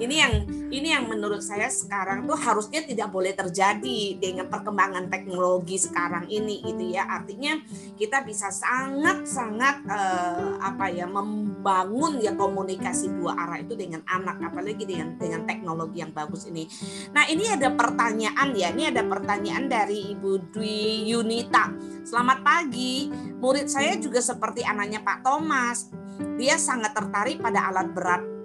[0.00, 0.34] ini yang
[0.70, 6.62] ini yang menurut saya sekarang tuh harusnya tidak boleh terjadi dengan perkembangan teknologi sekarang ini
[6.62, 7.10] gitu ya.
[7.10, 7.58] Artinya
[7.98, 14.38] kita bisa sangat sangat eh, apa ya membangun ya komunikasi dua arah itu dengan anak
[14.40, 16.70] apalagi dengan dengan teknologi yang bagus ini.
[17.10, 21.72] Nah ini ada pertanyaan ya ini ada pertanyaan dari Ibu Dwi Yunita.
[22.06, 23.10] Selamat pagi.
[23.40, 25.90] Murid saya juga seperti anaknya Pak Thomas.
[26.38, 28.39] Dia sangat tertarik pada alat berat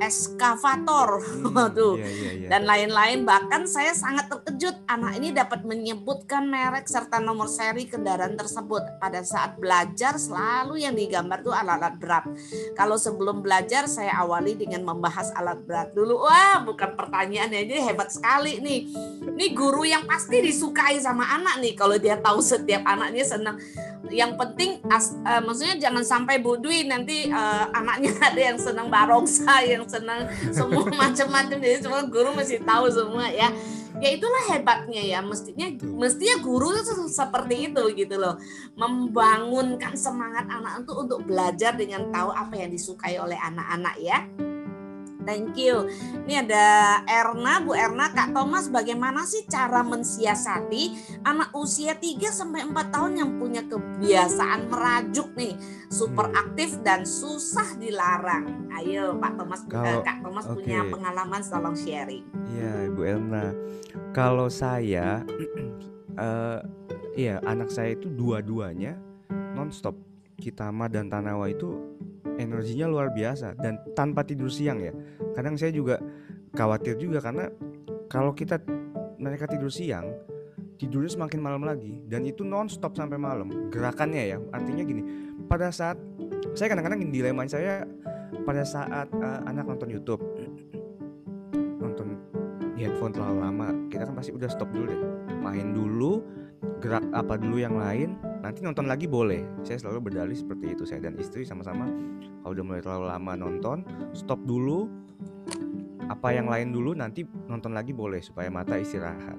[0.00, 1.22] eskavator.
[1.54, 1.96] Waduh.
[1.96, 2.48] Iya, iya, iya.
[2.52, 8.36] dan lain-lain bahkan saya sangat terkejut anak ini dapat menyebutkan merek serta nomor seri kendaraan
[8.36, 9.00] tersebut.
[9.00, 12.24] Pada saat belajar selalu yang digambar tuh alat-alat berat.
[12.76, 16.26] Kalau sebelum belajar saya awali dengan membahas alat berat dulu.
[16.26, 18.80] Wah bukan pertanyaannya jadi hebat sekali nih.
[19.36, 23.56] Ini guru yang pasti disukai sama anak nih kalau dia tahu setiap anaknya senang.
[24.06, 28.90] Yang penting as- eh, maksudnya jangan sampai Bu Dwi nanti eh, anaknya ada yang senang
[28.90, 31.56] barongsai yang senang semua macam-macam.
[31.56, 33.50] Jadi semua guru mesti tahu semua ya.
[33.96, 35.18] Ya itulah hebatnya ya.
[35.24, 38.36] Mestinya mestinya guru itu seperti itu gitu loh.
[38.76, 44.20] Membangunkan semangat anak itu untuk belajar dengan tahu apa yang disukai oleh anak-anak ya
[45.26, 45.90] Thank you.
[46.24, 46.66] Ini ada
[47.02, 53.12] Erna, Bu Erna, Kak Thomas, bagaimana sih cara mensiasati anak usia 3 sampai 4 tahun
[53.18, 55.58] yang punya kebiasaan merajuk nih,
[55.90, 56.40] super Hmm.
[56.40, 58.70] aktif dan susah dilarang.
[58.72, 60.54] Ayo Pak Thomas, eh, Kalau- Kak Thomas oke.
[60.56, 62.22] punya pengalaman tolong sharing.
[62.54, 63.44] Iya, Ibu Elna.
[64.12, 65.26] Kalau saya,
[66.16, 66.58] eh
[67.14, 68.94] iya anak saya itu dua-duanya
[69.52, 69.96] nonstop.
[70.36, 71.95] Kitama dan Tanawa itu
[72.36, 74.92] energinya luar biasa dan tanpa tidur siang ya.
[75.32, 76.00] Kadang saya juga
[76.56, 77.50] khawatir juga karena
[78.06, 78.60] kalau kita
[79.16, 80.12] mereka tidur siang,
[80.76, 84.38] tidurnya semakin malam lagi dan itu nonstop sampai malam gerakannya ya.
[84.52, 85.02] Artinya gini,
[85.48, 85.96] pada saat
[86.56, 87.84] saya kadang-kadang dilema saya
[88.44, 90.22] pada saat eh, anak nonton YouTube
[91.82, 92.16] nonton
[92.76, 95.00] di handphone terlalu lama kita kan pasti udah stop dulu deh
[95.40, 96.24] main dulu
[96.80, 98.16] gerak apa dulu yang lain
[98.46, 99.42] nanti nonton lagi boleh.
[99.66, 100.86] Saya selalu berdalih seperti itu.
[100.86, 101.90] Saya dan istri sama-sama
[102.46, 103.82] kalau udah mulai terlalu lama nonton
[104.14, 104.86] stop dulu.
[106.06, 109.34] Apa yang lain dulu nanti nonton lagi boleh supaya mata istirahat.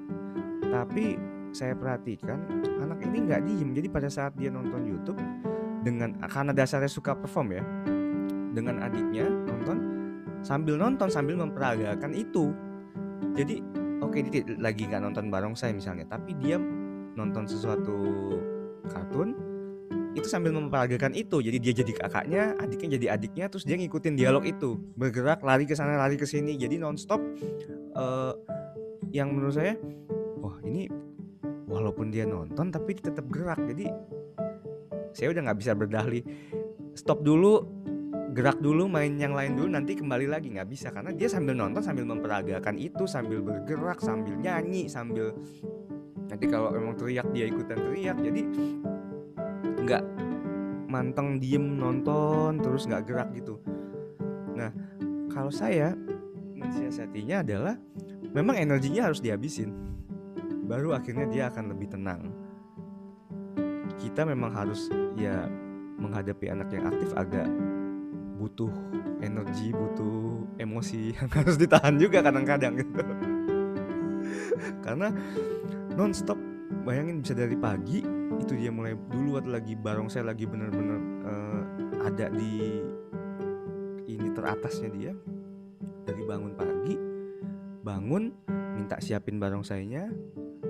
[0.67, 1.15] Tapi
[1.55, 2.43] saya perhatikan
[2.83, 3.71] anak ini nggak diem.
[3.71, 5.19] Jadi pada saat dia nonton YouTube
[5.87, 7.63] dengan karena dasarnya suka perform ya
[8.51, 9.77] dengan adiknya nonton
[10.43, 12.51] sambil nonton sambil memperagakan itu.
[13.39, 13.63] Jadi
[14.03, 16.59] oke tidak- lagi nggak nonton barongsai misalnya tapi dia
[17.15, 17.95] nonton sesuatu
[18.89, 19.35] kartun
[20.17, 21.45] itu sambil memperagakan itu.
[21.45, 24.81] Jadi dia jadi kakaknya adiknya jadi adiknya terus dia ngikutin dialog itu.
[24.97, 26.57] Bergerak lari ke sana lari ke sini.
[26.57, 27.21] Jadi nonstop
[27.93, 28.33] eh
[29.13, 29.77] yang menurut saya
[30.41, 30.89] wah ini
[31.69, 33.61] walaupun dia nonton tapi tetap gerak.
[33.61, 33.85] Jadi
[35.13, 36.25] saya udah nggak bisa berdahli
[36.97, 37.61] stop dulu
[38.33, 40.49] gerak dulu main yang lain dulu nanti kembali lagi.
[40.49, 45.37] Nggak bisa karena dia sambil nonton sambil memperagakan itu sambil bergerak sambil nyanyi sambil
[46.27, 48.41] nanti kalau emang teriak dia ikutan teriak jadi
[49.87, 50.03] nggak
[50.87, 53.59] manteng diem nonton terus nggak gerak gitu.
[54.55, 54.71] Nah
[55.31, 55.95] kalau saya
[56.57, 57.75] mensiasatinya adalah
[58.31, 59.71] memang energinya harus dihabisin.
[60.67, 62.31] Baru akhirnya dia akan lebih tenang.
[63.97, 65.47] Kita memang harus ya
[65.97, 67.47] menghadapi anak yang aktif agak
[68.37, 68.69] butuh
[69.19, 73.01] energi butuh emosi yang harus ditahan juga kadang-kadang gitu.
[74.85, 75.09] Karena
[75.97, 76.37] nonstop.
[76.85, 78.05] Bayangin bisa dari pagi
[78.37, 81.61] itu dia mulai dulu atau lagi barong saya lagi bener-bener uh,
[82.05, 82.85] ada di
[84.05, 85.13] ini teratasnya dia.
[86.07, 86.95] Dari bangun pagi
[87.83, 88.31] bangun
[88.77, 90.07] minta siapin barongsainya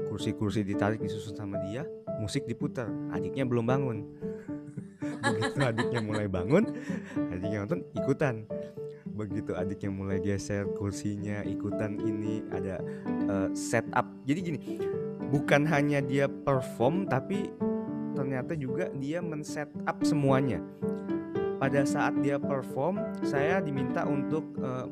[0.10, 1.84] kursi-kursi ditarik disusun sama dia
[2.24, 2.88] musik diputar.
[3.12, 3.98] Adiknya belum bangun.
[5.28, 6.64] Begitu adiknya mulai bangun
[7.36, 8.48] adiknya nonton ikutan.
[9.14, 12.82] Begitu adiknya mulai geser kursinya ikutan ini ada
[13.30, 14.60] uh, setup jadi gini
[15.28, 17.52] bukan hanya dia perform tapi
[18.16, 20.64] ternyata juga dia men-set up semuanya.
[21.58, 24.88] Pada saat dia perform saya diminta untuk uh,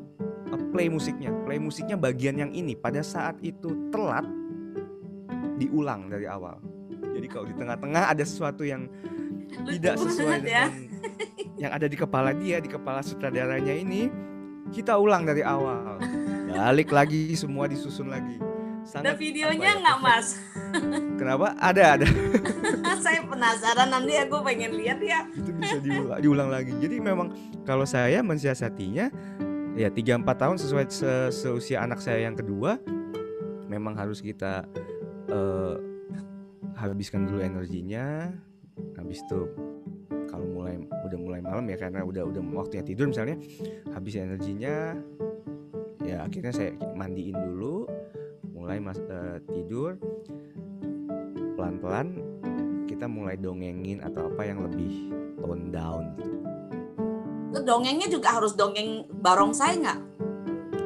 [0.74, 1.30] play musiknya.
[1.46, 2.74] Play musiknya bagian yang ini.
[2.74, 4.26] Pada saat itu telat
[5.56, 6.58] diulang dari awal.
[7.16, 8.90] Jadi kalau di tengah-tengah ada sesuatu yang
[9.64, 10.68] tidak sesuai ya.
[10.68, 10.72] dengan
[11.56, 14.10] yang ada di kepala dia di kepala sutradaranya ini
[14.74, 15.96] kita ulang dari awal.
[16.56, 18.45] Balik lagi semua disusun lagi
[18.86, 20.26] Sangat, ada videonya ya, nggak ya, mas?
[21.18, 21.58] Kenapa?
[21.58, 22.06] Ada ada.
[23.04, 25.26] Saya penasaran nanti aku pengen lihat ya.
[25.34, 26.70] Itu bisa diulang, diulang lagi.
[26.78, 27.34] Jadi memang
[27.66, 29.10] kalau saya mensiasatinya
[29.74, 32.80] ya tiga empat tahun sesuai se seusia anak saya yang kedua
[33.66, 34.62] memang harus kita
[35.34, 35.74] uh,
[36.78, 38.30] habiskan dulu energinya.
[38.94, 39.50] Habis itu
[40.30, 43.34] kalau mulai udah mulai malam ya karena udah udah waktunya tidur misalnya
[43.90, 44.94] habis energinya
[46.06, 47.88] ya akhirnya saya mandiin dulu
[48.66, 49.94] mulai mas uh, tidur
[51.54, 52.06] pelan pelan
[52.90, 56.38] kita mulai dongengin atau apa yang lebih tone down gitu.
[57.62, 60.00] Dongengnya juga harus dongeng barongsai nggak?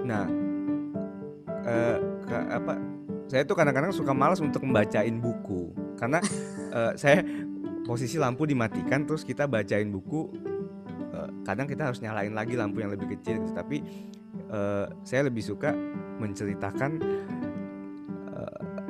[0.05, 0.29] Nah,
[1.65, 2.77] uh, ke, apa?
[3.33, 6.21] Saya tuh kadang-kadang suka malas untuk membacain buku karena
[6.77, 7.25] uh, saya
[7.89, 10.29] posisi lampu dimatikan terus kita bacain buku
[11.17, 13.57] uh, kadang kita harus nyalain lagi lampu yang lebih kecil gitu.
[13.57, 13.81] tapi
[14.53, 15.73] uh, saya lebih suka
[16.21, 17.01] menceritakan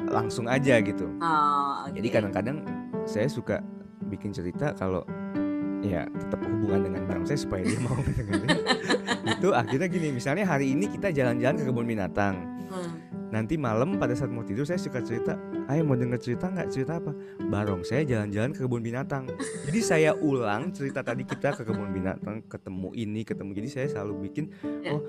[0.08, 1.06] langsung aja gitu.
[1.20, 2.00] Oh, okay.
[2.00, 2.64] jadi kadang-kadang
[3.04, 3.60] saya suka
[4.08, 5.04] bikin cerita kalau
[5.80, 8.48] ya tetap hubungan dengan barang saya supaya dia mau dengerin
[9.36, 12.36] itu akhirnya gini misalnya hari ini kita jalan-jalan ke kebun binatang.
[12.70, 15.38] Hmm nanti malam pada saat mau tidur saya suka cerita.
[15.70, 16.68] Ayo mau denger cerita nggak?
[16.70, 17.14] Cerita apa?
[17.46, 19.30] Barong saya jalan-jalan ke kebun binatang.
[19.66, 24.28] Jadi saya ulang cerita tadi kita ke kebun binatang ketemu ini ketemu jadi saya selalu
[24.28, 24.50] bikin
[24.82, 24.98] ya.
[24.98, 25.02] oh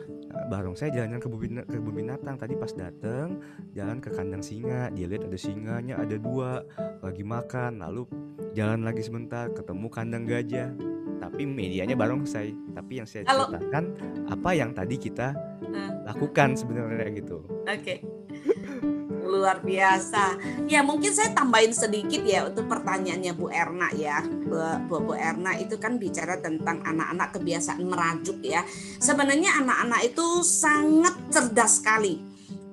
[0.47, 2.35] barong saya jalan-jalan ke kebun, ke kebun binatang.
[2.37, 3.41] Tadi pas dateng
[3.73, 4.93] jalan ke kandang singa.
[4.93, 6.61] Dia lihat ada singanya ada dua.
[7.01, 8.05] Lagi makan lalu
[8.53, 10.69] jalan lagi sebentar ketemu kandang gajah.
[11.21, 13.93] Tapi medianya barong saya tapi yang saya ceritakan
[14.29, 15.50] apa yang tadi kita
[16.05, 17.43] lakukan sebenarnya gitu.
[17.65, 17.75] Oke.
[17.81, 17.97] Okay.
[19.21, 20.35] Luar biasa.
[20.67, 24.19] Ya mungkin saya tambahin sedikit ya untuk pertanyaannya Bu Erna ya.
[24.23, 24.59] Bu,
[24.91, 28.65] Bu, Bu Erna itu kan bicara tentang anak-anak kebiasaan merajuk ya.
[28.99, 32.30] Sebenarnya anak-anak itu sangat cerdas sekali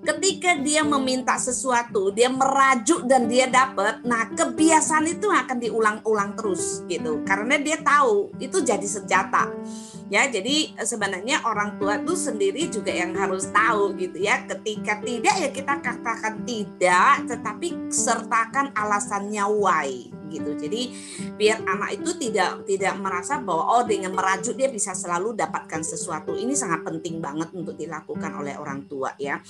[0.09, 6.81] ketika dia meminta sesuatu, dia merajuk dan dia dapat, nah kebiasaan itu akan diulang-ulang terus
[6.89, 7.21] gitu.
[7.29, 9.53] Karena dia tahu itu jadi senjata.
[10.09, 14.41] Ya, jadi sebenarnya orang tua itu sendiri juga yang harus tahu gitu ya.
[14.49, 20.55] Ketika tidak ya kita katakan tidak, tetapi sertakan alasannya why gitu.
[20.55, 20.93] Jadi
[21.35, 26.37] biar anak itu tidak tidak merasa bahwa oh dengan merajuk dia bisa selalu dapatkan sesuatu.
[26.37, 29.41] Ini sangat penting banget untuk dilakukan oleh orang tua ya.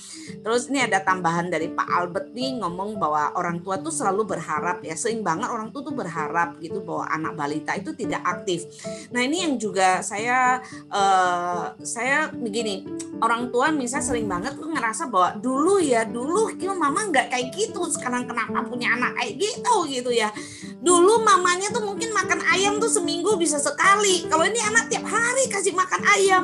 [0.41, 4.81] Terus ini ada tambahan dari Pak Albert nih ngomong bahwa orang tua tuh selalu berharap
[4.83, 8.65] ya sering banget orang tua tuh berharap gitu bahwa anak balita itu tidak aktif.
[9.11, 12.85] Nah ini yang juga saya uh, saya begini
[13.19, 17.47] orang tua misalnya sering banget tuh ngerasa bahwa dulu ya dulu kira mama nggak kayak
[17.53, 20.29] gitu sekarang kenapa punya anak kayak gitu gitu ya
[20.79, 24.29] Dulu mamanya tuh mungkin makan ayam tuh seminggu bisa sekali.
[24.29, 26.43] Kalau ini anak tiap hari kasih makan ayam.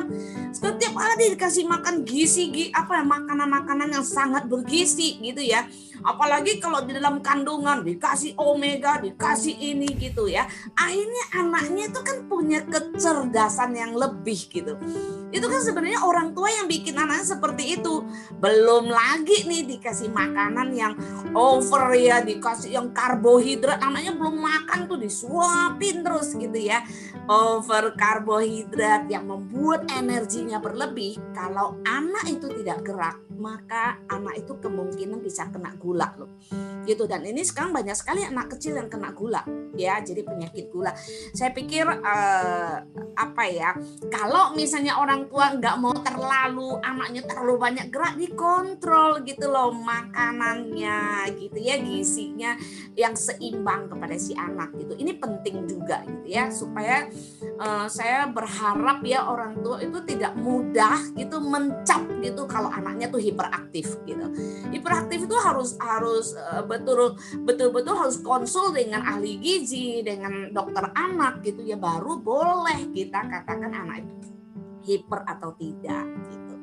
[0.50, 5.68] Setiap hari dikasih makan gizi, apa ya makanan-makanan yang sangat bergizi gitu ya
[6.02, 10.44] apalagi kalau di dalam kandungan dikasih omega dikasih ini gitu ya.
[10.76, 14.74] Akhirnya anaknya itu kan punya kecerdasan yang lebih gitu.
[15.30, 18.04] Itu kan sebenarnya orang tua yang bikin anaknya seperti itu.
[18.40, 20.92] Belum lagi nih dikasih makanan yang
[21.36, 23.80] over ya dikasih yang karbohidrat.
[23.80, 26.82] Anaknya belum makan tuh disuapin terus gitu ya.
[27.26, 31.18] Over karbohidrat yang membuat energinya berlebih.
[31.34, 36.30] Kalau anak itu tidak gerak maka anak itu kemungkinan bisa kena gula loh.
[36.86, 39.42] gitu dan ini sekarang banyak sekali anak kecil yang kena gula
[39.74, 39.98] ya.
[40.00, 40.94] Jadi penyakit gula.
[41.34, 42.76] Saya pikir uh,
[43.18, 43.74] apa ya
[44.08, 51.26] kalau misalnya orang tua nggak mau terlalu anaknya terlalu banyak gerak dikontrol gitu loh makanannya
[51.36, 52.54] gitu ya gizinya
[52.94, 54.94] yang seimbang kepada si anak gitu.
[54.96, 57.10] Ini penting juga gitu ya supaya
[57.58, 63.20] uh, saya berharap ya orang tua itu tidak mudah gitu mencap gitu kalau anaknya tuh
[63.20, 64.26] hiperaktif gitu.
[64.70, 70.90] Hiperaktif itu harus harus uh, betul betul betul harus konsul dengan ahli gizi dengan dokter
[70.94, 74.36] anak gitu ya baru boleh kita katakan anak itu
[74.86, 76.54] hiper atau tidak gitu.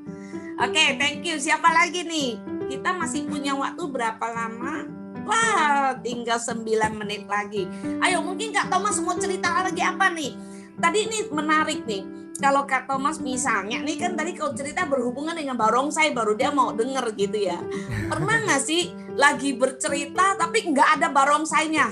[0.63, 1.35] Oke, okay, thank you.
[1.35, 2.39] Siapa lagi nih?
[2.71, 4.87] Kita masih punya waktu berapa lama?
[5.23, 6.63] Wah, tinggal 9
[6.99, 7.67] menit lagi.
[8.03, 10.35] Ayo, mungkin Kak Thomas mau cerita lagi apa nih?
[10.79, 12.03] Tadi ini menarik nih
[12.41, 16.73] kalau Kak Thomas misalnya nih kan tadi kau cerita berhubungan dengan barongsai baru dia mau
[16.73, 17.61] denger gitu ya.
[18.11, 21.87] Pernah nggak sih lagi bercerita tapi nggak ada barongsainya?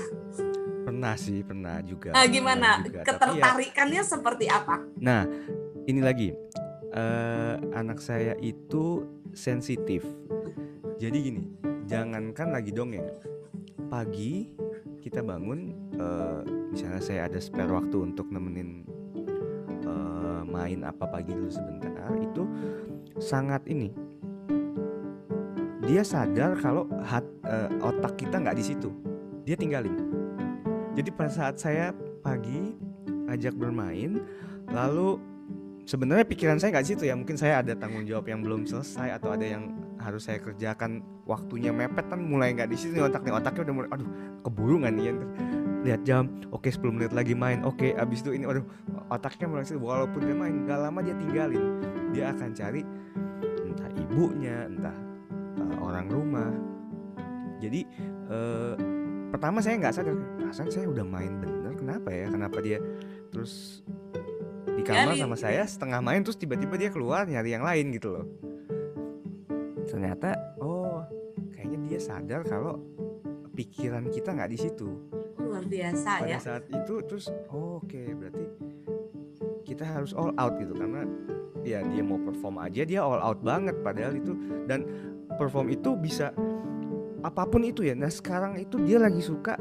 [0.82, 2.10] Pernah sih, pernah juga.
[2.10, 2.82] Nah, gimana?
[2.82, 3.00] Juga.
[3.00, 4.82] Ya Ketertarikannya ya, seperti apa?
[4.98, 5.24] Nah,
[5.86, 6.34] ini lagi.
[6.92, 10.04] Uh, anak saya itu sensitif.
[11.00, 11.42] Jadi gini,
[11.88, 13.08] jangankan lagi dongeng.
[13.90, 14.48] Pagi
[15.02, 16.40] kita bangun, uh,
[16.70, 18.86] misalnya saya ada spare waktu untuk nemenin
[20.52, 22.44] main apa pagi dulu sebentar itu
[23.18, 23.88] sangat ini.
[25.82, 28.92] Dia sadar kalau hat, uh, otak kita nggak di situ.
[29.42, 29.96] Dia tinggalin.
[30.94, 31.90] Jadi pada saat saya
[32.22, 32.76] pagi
[33.26, 34.22] ajak bermain
[34.70, 35.18] lalu
[35.88, 39.34] sebenarnya pikiran saya nggak situ ya mungkin saya ada tanggung jawab yang belum selesai atau
[39.34, 39.72] ada yang
[40.02, 41.00] harus saya kerjakan.
[41.24, 44.08] Waktunya mepet kan mulai nggak di situ nih otaknya otaknya udah mulai aduh
[44.42, 45.04] keburu nggak nih
[45.86, 46.28] lihat jam.
[46.50, 47.62] Oke okay, 10 menit lagi main.
[47.62, 48.66] Oke abis itu ini aduh
[49.08, 49.78] otaknya mulai situ.
[49.78, 51.64] Walaupun dia main gak lama dia tinggalin.
[52.10, 52.82] Dia akan cari
[53.62, 54.96] entah ibunya entah
[55.62, 56.50] uh, orang rumah.
[57.62, 57.86] Jadi
[58.26, 58.74] uh,
[59.30, 62.26] pertama saya nggak sadar perasaan saya udah main bener kenapa ya?
[62.28, 62.82] Kenapa dia
[63.30, 63.80] terus
[64.72, 68.26] di kamar sama saya setengah main terus tiba-tiba dia keluar nyari yang lain gitu loh
[69.92, 71.04] ternyata oh
[71.52, 72.80] kayaknya dia sadar kalau
[73.52, 74.88] pikiran kita nggak di situ.
[75.36, 76.40] Luar biasa pada ya.
[76.40, 78.44] saat itu terus oh, oke okay, berarti
[79.68, 81.04] kita harus all out gitu karena
[81.60, 84.32] ya dia mau perform aja dia all out banget padahal itu.
[84.64, 84.88] Dan
[85.36, 86.32] perform itu bisa
[87.20, 87.92] apa pun itu ya.
[87.92, 89.60] Nah sekarang itu dia lagi suka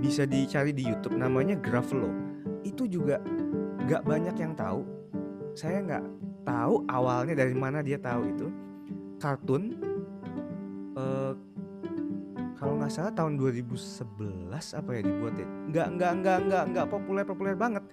[0.00, 2.08] bisa dicari di YouTube namanya Gravelo
[2.64, 3.20] itu juga
[3.84, 4.80] nggak banyak yang tahu.
[5.52, 6.04] Saya nggak
[6.48, 8.48] tahu awalnya dari mana dia tahu itu
[9.24, 9.80] kartun
[11.00, 11.32] uh,
[12.60, 15.48] kalau nggak salah tahun 2011 apa ya dibuat ya?
[15.72, 17.84] Nggak nggak nggak nggak nggak populer populer banget.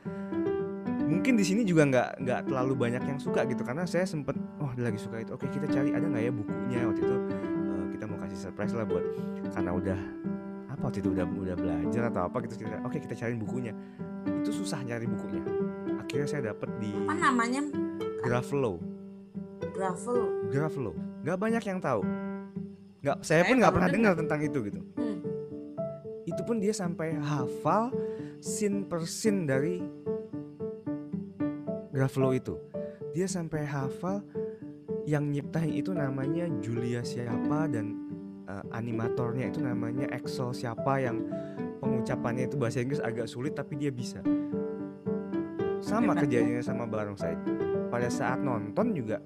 [1.12, 4.72] Mungkin di sini juga nggak nggak terlalu banyak yang suka gitu karena saya sempet oh
[4.76, 5.32] lagi suka itu.
[5.36, 7.16] Oke kita cari ada nggak ya bukunya waktu itu?
[7.68, 9.04] Uh, kita mau kasih surprise lah buat
[9.52, 10.00] karena udah
[10.72, 13.74] apa waktu itu udah udah belajar atau apa gitu kita oke kita cariin bukunya.
[14.24, 15.44] Itu susah nyari bukunya.
[16.00, 17.64] Akhirnya saya dapet di apa namanya?
[18.24, 18.80] Gravelo
[19.74, 22.02] Gravelo Gravelo nggak banyak yang tahu.
[23.02, 24.14] Nggak saya pun nggak pernah dengar.
[24.18, 24.82] tentang itu gitu.
[24.98, 25.20] Hmm.
[26.22, 27.92] itu pun dia sampai hafal
[28.40, 29.82] scene per scene dari
[31.92, 32.56] Gravelo itu.
[33.12, 34.24] Dia sampai hafal
[35.04, 38.00] yang nyiptain itu namanya Julia siapa dan
[38.48, 41.26] uh, animatornya itu namanya Excel siapa yang
[41.82, 44.24] pengucapannya itu bahasa Inggris agak sulit tapi dia bisa.
[45.82, 47.36] Sama kejadiannya sama Barongsai.
[47.92, 49.20] Pada saat nonton juga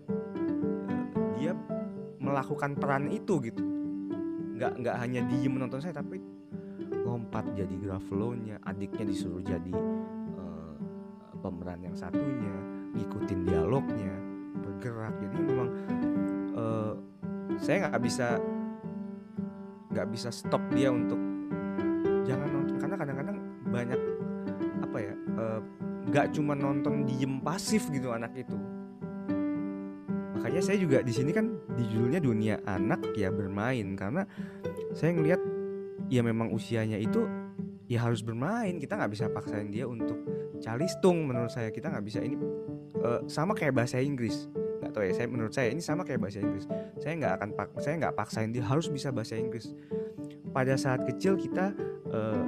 [1.38, 1.54] dia
[2.26, 3.62] melakukan peran itu gitu.
[4.56, 6.18] Nggak nggak hanya diem menonton saya tapi
[7.06, 9.74] lompat jadi gravelonya adiknya disuruh jadi
[10.42, 10.74] uh,
[11.40, 12.56] pemeran yang satunya
[12.98, 14.14] ngikutin dialognya
[14.66, 15.14] bergerak.
[15.22, 15.70] Jadi memang
[16.58, 16.94] uh,
[17.62, 18.28] saya nggak bisa
[19.94, 21.20] nggak bisa stop dia untuk
[22.26, 22.76] jangan nonton.
[22.82, 23.38] Karena kadang-kadang
[23.70, 24.00] banyak
[24.82, 25.62] apa ya uh,
[26.10, 28.56] nggak cuma nonton diem pasif gitu anak itu
[30.46, 33.98] makanya saya juga di sini kan di judulnya dunia anak ya bermain.
[33.98, 34.30] Karena
[34.94, 35.42] saya ngelihat
[36.06, 37.26] ya memang usianya itu
[37.90, 38.78] ya harus bermain.
[38.78, 40.22] Kita nggak bisa paksain dia untuk
[40.62, 41.74] calistung menurut saya.
[41.74, 42.22] Kita nggak bisa.
[42.22, 42.38] Ini
[43.02, 44.46] uh, sama kayak bahasa Inggris.
[44.86, 46.70] Nggak tahu ya saya menurut saya ini sama kayak bahasa Inggris.
[47.02, 49.74] Saya nggak akan pak saya nggak paksain dia harus bisa bahasa Inggris.
[50.54, 51.74] Pada saat kecil kita
[52.14, 52.46] uh,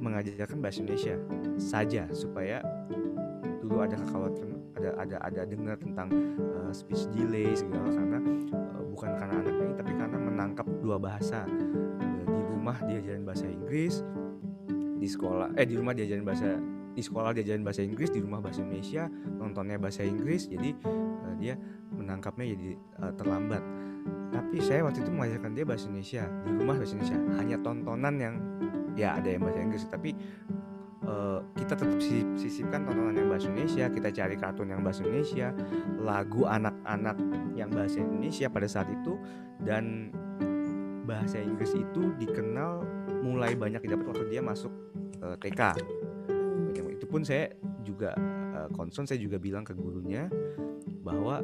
[0.00, 1.20] mengajarkan bahasa Indonesia
[1.60, 2.64] saja supaya
[3.60, 6.08] dulu ada kekhawatiran ada ada ada dengar tentang
[6.38, 8.18] uh, speech delay segala karena
[8.54, 11.42] uh, bukan karena anaknya tapi karena menangkap dua bahasa.
[11.44, 14.06] Uh, di rumah diajarin bahasa Inggris
[14.98, 16.58] di sekolah eh di rumah diajarin bahasa
[16.98, 19.06] di sekolah diajarin bahasa Inggris di rumah bahasa Indonesia
[19.38, 20.46] nontonnya bahasa Inggris.
[20.46, 21.58] Jadi uh, dia
[21.94, 22.68] menangkapnya jadi
[23.02, 23.62] uh, terlambat.
[24.28, 27.18] Tapi saya waktu itu mengajarkan dia bahasa Indonesia di rumah bahasa Indonesia.
[27.38, 28.34] Hanya tontonan yang
[28.98, 29.82] ya ada yang bahasa Inggris.
[29.86, 30.10] Tapi
[31.08, 31.98] uh, kita tetap
[32.36, 35.48] sisipkan tontonan yang bahasa Indonesia kita cari kartun yang bahasa Indonesia
[35.96, 37.16] lagu anak-anak
[37.56, 39.16] yang bahasa Indonesia pada saat itu
[39.64, 40.12] dan
[41.08, 42.84] bahasa Inggris itu dikenal
[43.24, 44.70] mulai banyak didapat waktu dia masuk
[45.24, 45.80] uh, TK
[46.98, 47.54] itu pun saya
[47.86, 48.12] juga
[48.52, 50.26] uh, concern saya juga bilang ke gurunya
[51.06, 51.40] bahwa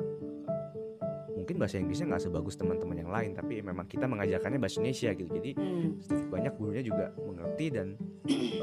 [1.45, 5.28] mungkin bahasa Inggrisnya nggak sebagus teman-teman yang lain tapi memang kita mengajarkannya bahasa Indonesia gitu
[5.28, 5.88] jadi hmm.
[6.01, 7.86] sedikit banyak gurunya juga mengerti dan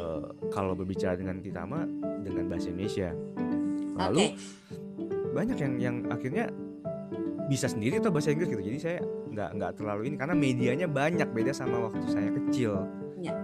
[0.01, 1.85] uh, kalau berbicara dengan kita mah
[2.25, 3.13] dengan bahasa Indonesia
[4.01, 5.29] lalu okay.
[5.29, 6.49] banyak yang yang akhirnya
[7.45, 8.97] bisa sendiri atau bahasa Inggris gitu jadi saya
[9.29, 12.81] nggak nggak terlalu ini karena medianya banyak beda sama waktu saya kecil
[13.21, 13.37] ya.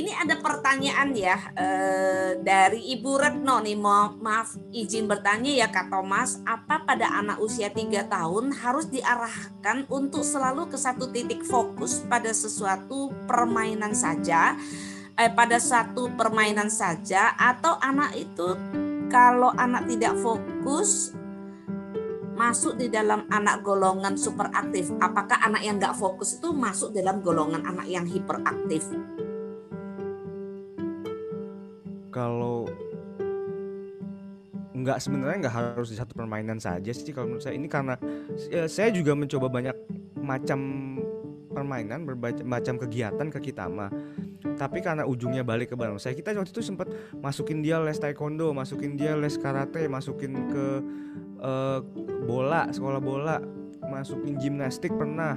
[0.00, 3.76] Ini ada pertanyaan ya eh, dari Ibu Retno nih.
[3.76, 6.40] Mau maaf izin bertanya ya Kak Thomas.
[6.48, 12.32] Apa pada anak usia 3 tahun harus diarahkan untuk selalu ke satu titik fokus pada
[12.32, 14.56] sesuatu permainan saja?
[15.20, 18.56] Eh, pada satu permainan saja atau anak itu
[19.12, 21.12] kalau anak tidak fokus
[22.40, 27.20] masuk di dalam anak golongan super aktif apakah anak yang nggak fokus itu masuk dalam
[27.20, 28.88] golongan anak yang hiperaktif
[34.80, 37.54] nggak sebenarnya nggak harus di satu permainan saja sih kalau menurut saya.
[37.56, 37.94] Ini karena
[38.48, 39.76] ya, saya juga mencoba banyak
[40.20, 40.58] macam
[41.50, 43.90] permainan berbagai macam kegiatan ke kita mah.
[44.40, 46.88] Tapi karena ujungnya balik ke barang saya kita waktu itu sempat
[47.20, 50.66] masukin dia les taekwondo masukin dia les karate masukin ke
[51.44, 51.78] uh,
[52.24, 53.36] bola sekolah bola
[53.84, 55.36] masukin gimnastik pernah.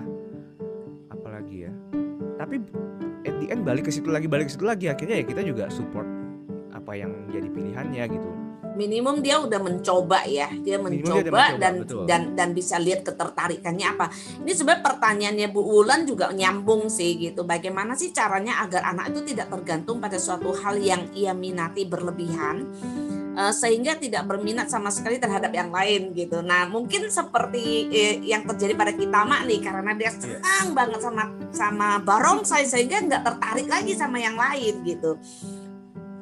[1.11, 1.73] Apalagi ya?
[2.39, 2.61] Tapi
[3.27, 4.87] at the end balik ke situ lagi balik ke situ lagi.
[4.87, 6.07] Akhirnya ya kita juga support
[6.73, 8.42] apa yang jadi pilihannya gitu
[8.73, 12.03] minimum dia udah mencoba ya dia mencoba, dia mencoba dan betul.
[12.09, 14.05] dan dan bisa lihat ketertarikannya apa
[14.41, 19.33] ini sebenarnya pertanyaannya Bu Wulan juga nyambung sih gitu bagaimana sih caranya agar anak itu
[19.33, 22.65] tidak tergantung pada suatu hal yang ia minati berlebihan
[23.37, 26.41] uh, sehingga tidak berminat sama sekali terhadap yang lain gitu.
[26.41, 30.17] Nah mungkin seperti eh, yang terjadi pada kita mak nih karena dia iya.
[30.17, 30.75] senang yeah.
[30.75, 35.17] banget sama sama barongsai sehingga nggak tertarik lagi sama yang lain gitu.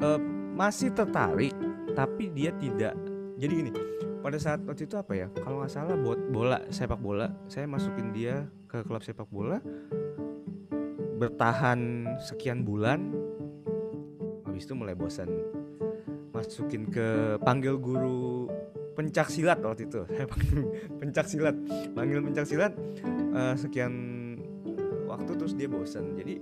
[0.01, 0.17] Uh,
[0.57, 1.53] masih tertarik
[1.93, 2.95] tapi dia tidak
[3.35, 3.71] jadi gini
[4.21, 8.13] pada saat waktu itu apa ya kalau nggak salah buat bola sepak bola saya masukin
[8.13, 9.57] dia ke klub sepak bola
[11.21, 13.13] bertahan sekian bulan
[14.61, 15.29] habis itu mulai bosan.
[16.37, 18.45] Masukin ke panggil guru
[18.93, 20.05] pencak silat waktu itu.
[20.05, 20.59] Saya panggil
[21.01, 21.55] pencak silat
[21.97, 22.73] panggil pencak silat
[23.37, 23.93] uh, sekian
[25.05, 26.13] waktu terus dia bosan.
[26.13, 26.41] Jadi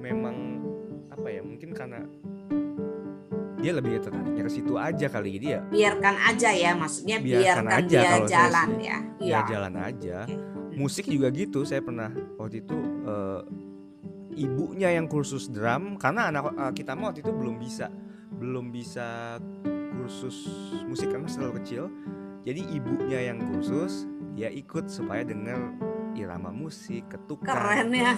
[0.00, 0.64] memang
[1.12, 2.00] apa ya mungkin karena
[3.62, 5.62] dia lebih tertariknya ke situ aja kali dia.
[5.70, 8.98] Ya biarkan aja ya maksudnya biarkan, biarkan aja dia jalan ya.
[9.22, 9.38] Iya.
[9.46, 10.18] jalan aja.
[10.26, 10.38] Okay.
[10.72, 12.08] musik juga gitu saya pernah
[12.40, 13.44] waktu itu uh,
[14.32, 17.92] ibunya yang kursus drum karena anak uh, kita mau waktu itu belum bisa
[18.40, 19.36] belum bisa
[19.92, 20.48] kursus
[20.88, 21.92] musik karena selalu kecil.
[22.42, 25.76] Jadi ibunya yang kursus dia ikut supaya dengar
[26.16, 27.48] irama musik, ketukan.
[27.48, 28.12] Keren ya.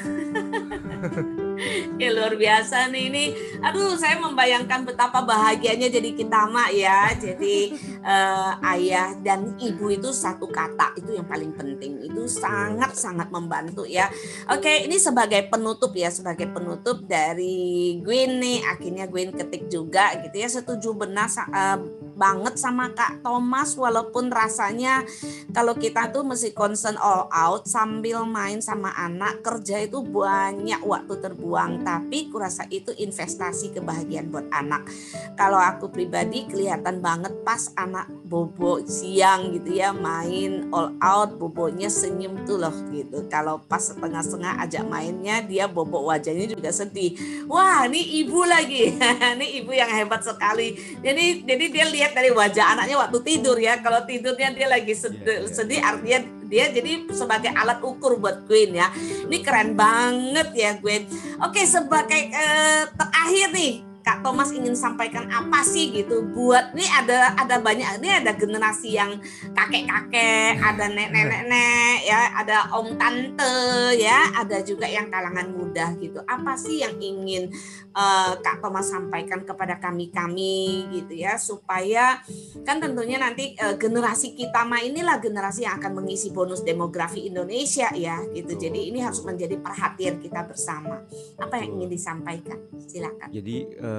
[2.02, 3.24] ya luar biasa nih ini.
[3.62, 7.10] Aduh, saya membayangkan betapa bahagianya jadi kita mak ya.
[7.14, 12.02] Jadi uh, ayah dan ibu itu satu kata itu yang paling penting.
[12.02, 14.10] Itu sangat sangat membantu ya.
[14.50, 18.66] Oke, ini sebagai penutup ya, sebagai penutup dari Gwen nih.
[18.66, 20.48] Akhirnya Gwen ketik juga gitu ya.
[20.50, 21.78] Setuju benar uh,
[22.14, 25.02] banget sama Kak Thomas walaupun rasanya
[25.50, 31.20] kalau kita tuh mesti concern all out sambil main sama anak kerja itu banyak waktu
[31.20, 34.88] terbuang tapi kurasa itu investasi kebahagiaan buat anak.
[35.36, 41.92] Kalau aku pribadi kelihatan banget pas anak bobo siang gitu ya main all out bobonya
[41.92, 43.28] senyum tuh loh gitu.
[43.28, 47.20] Kalau pas setengah-setengah ajak mainnya dia bobo wajahnya juga sedih.
[47.52, 48.96] Wah ini ibu lagi.
[49.34, 50.78] Ini ibu yang hebat sekali.
[51.02, 53.76] Jadi jadi dia lihat dari wajah anaknya waktu tidur ya.
[53.84, 55.52] Kalau tidurnya dia lagi sedih, yeah, yeah.
[55.52, 58.92] sedih artinya dia jadi sebagai alat ukur buat Queen ya.
[59.26, 61.08] Ini keren banget ya Queen.
[61.40, 67.32] Oke, sebagai eh, terakhir nih Kak Thomas ingin sampaikan apa sih gitu buat ini ada
[67.40, 69.16] ada banyak ini ada generasi yang
[69.56, 76.20] kakek-kakek ada nenek-nenek ya ada om tante ya ada juga yang kalangan muda gitu.
[76.28, 77.48] Apa sih yang ingin
[77.96, 82.20] uh, Kak Thomas sampaikan kepada kami-kami gitu ya supaya
[82.68, 87.88] kan tentunya nanti uh, generasi kita mah inilah generasi yang akan mengisi bonus demografi Indonesia
[87.96, 88.52] ya gitu.
[88.52, 91.00] Jadi ini harus menjadi perhatian kita bersama.
[91.40, 92.60] Apa yang ingin disampaikan?
[92.84, 93.32] Silakan.
[93.32, 93.93] Jadi uh,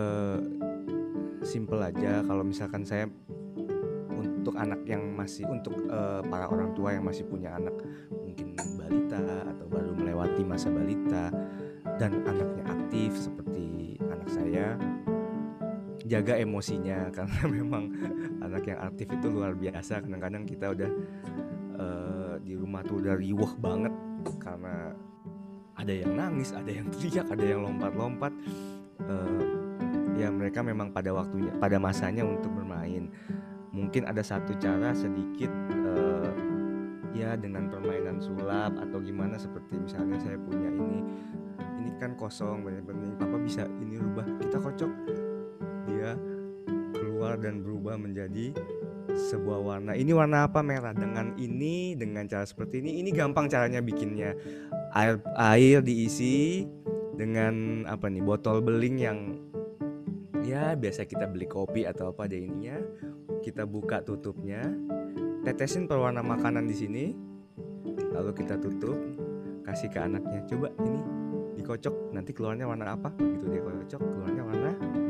[1.46, 3.06] simple aja kalau misalkan saya
[4.46, 7.74] untuk anak yang masih untuk uh, para orang tua yang masih punya anak
[8.14, 11.34] mungkin balita atau baru melewati masa balita
[11.98, 14.78] dan anaknya aktif seperti anak saya
[16.06, 17.10] jaga emosinya.
[17.16, 17.90] Karena memang
[18.46, 20.06] anak yang aktif itu luar biasa.
[20.06, 20.92] Kadang-kadang kita udah
[21.82, 23.94] uh, di rumah tuh udah riuh banget
[24.42, 24.90] karena
[25.78, 28.34] ada yang nangis ada yang teriak ada yang lompat-lompat.
[29.06, 29.75] Uh,
[30.16, 33.12] ya mereka memang pada waktunya pada masanya untuk bermain.
[33.76, 35.52] Mungkin ada satu cara sedikit
[35.84, 36.32] uh,
[37.12, 41.00] ya dengan permainan sulap atau gimana seperti misalnya saya punya ini.
[41.84, 44.26] Ini kan kosong banyak benih papa bisa ini rubah?
[44.40, 44.92] Kita kocok.
[45.92, 46.16] Dia
[46.96, 48.56] keluar dan berubah menjadi
[49.12, 49.92] sebuah warna.
[49.96, 50.92] Ini warna apa merah?
[50.92, 53.04] Dengan ini dengan cara seperti ini.
[53.04, 54.36] Ini gampang caranya bikinnya.
[54.96, 56.64] Air air diisi
[57.16, 59.20] dengan apa nih botol beling yang
[60.46, 62.78] ya biasa kita beli kopi atau apa deh ininya
[63.42, 64.62] kita buka tutupnya.
[65.46, 67.06] Tetesin pewarna makanan di sini.
[68.14, 68.98] Lalu kita tutup.
[69.62, 70.42] Kasih ke anaknya.
[70.50, 70.98] Coba ini
[71.58, 72.14] dikocok.
[72.14, 73.14] Nanti keluarnya warna apa?
[73.18, 75.05] Gitu dia kocok keluarnya warna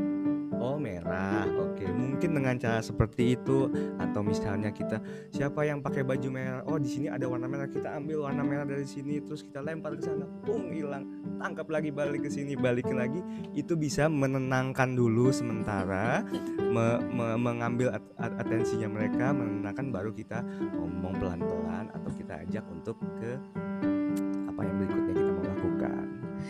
[0.66, 1.86] Oh merah, oke.
[1.86, 3.70] Mungkin dengan cara seperti itu
[4.02, 4.98] atau misalnya kita
[5.30, 6.66] siapa yang pakai baju merah?
[6.66, 9.94] Oh di sini ada warna merah, kita ambil warna merah dari sini, terus kita lempar
[9.94, 11.06] ke sana, pung hilang.
[11.38, 13.22] Tangkap lagi balik ke sini, balik lagi.
[13.54, 16.26] Itu bisa menenangkan dulu sementara,
[16.58, 20.42] me, me, mengambil at, at, atensinya mereka, menenangkan baru kita
[20.74, 23.38] ngomong pelan-pelan atau kita ajak untuk ke
[24.50, 25.35] apa yang berikutnya kita.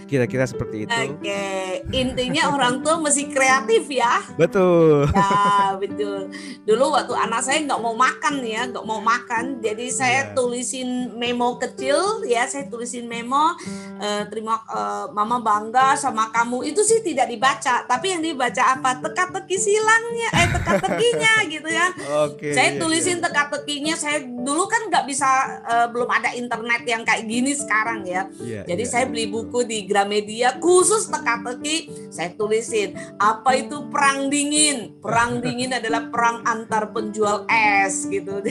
[0.04, 0.92] Kira-kira seperti itu.
[0.92, 1.46] Oke,
[1.90, 4.22] intinya orang tua mesti kreatif ya.
[4.36, 5.08] Betul.
[5.10, 6.30] Ya betul.
[6.62, 10.32] Dulu waktu anak saya nggak mau makan ya, nggak mau makan, jadi saya Iya.
[10.32, 13.58] tulisin memo kecil ya, saya tulisin memo.
[13.96, 16.68] eh, terima eh, mama bangga sama kamu.
[16.68, 19.00] Itu sih tidak dibaca, tapi yang dibaca apa?
[19.00, 21.86] Teka-teki silangnya, eh teka-tekinya gitu ya.
[22.22, 22.52] Oke.
[22.52, 23.96] saya iya, tulisin teka-tekinya.
[23.96, 25.28] Saya dulu kan nggak bisa,
[25.64, 28.28] eh, belum ada internet yang kayak gini sekarang ya.
[28.36, 28.56] iya.
[28.56, 32.10] Iya, Jadi iya, saya iya, beli buku di Gramedia khusus teka-teki.
[32.12, 34.98] Saya tulisin apa itu perang dingin.
[35.00, 38.42] Perang dingin adalah perang antar penjual es gitu.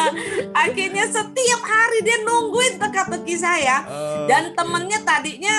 [0.64, 3.84] Akhirnya setiap hari dia nungguin teka-teki saya.
[4.26, 4.56] Dan Oke.
[4.56, 5.56] temennya tadinya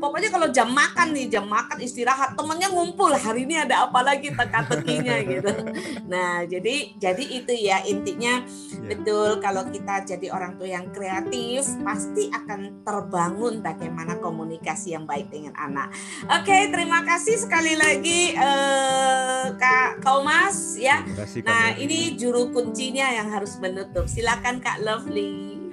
[0.00, 4.32] pokoknya kalau jam makan nih jam makan istirahat temennya ngumpul hari ini ada apa lagi
[4.32, 5.52] teka-tekinya gitu.
[6.12, 8.34] Nah jadi jadi itu ya intinya
[8.84, 8.88] Iya.
[8.94, 15.32] Betul, kalau kita jadi orang tua yang kreatif, pasti akan terbangun bagaimana komunikasi yang baik
[15.32, 15.88] dengan anak.
[16.28, 21.00] Oke, terima kasih sekali lagi eh, Kak Thomas ya.
[21.16, 24.04] Kasih, Nah, ini juru kuncinya yang harus menutup.
[24.04, 25.63] Silakan Kak Lovely.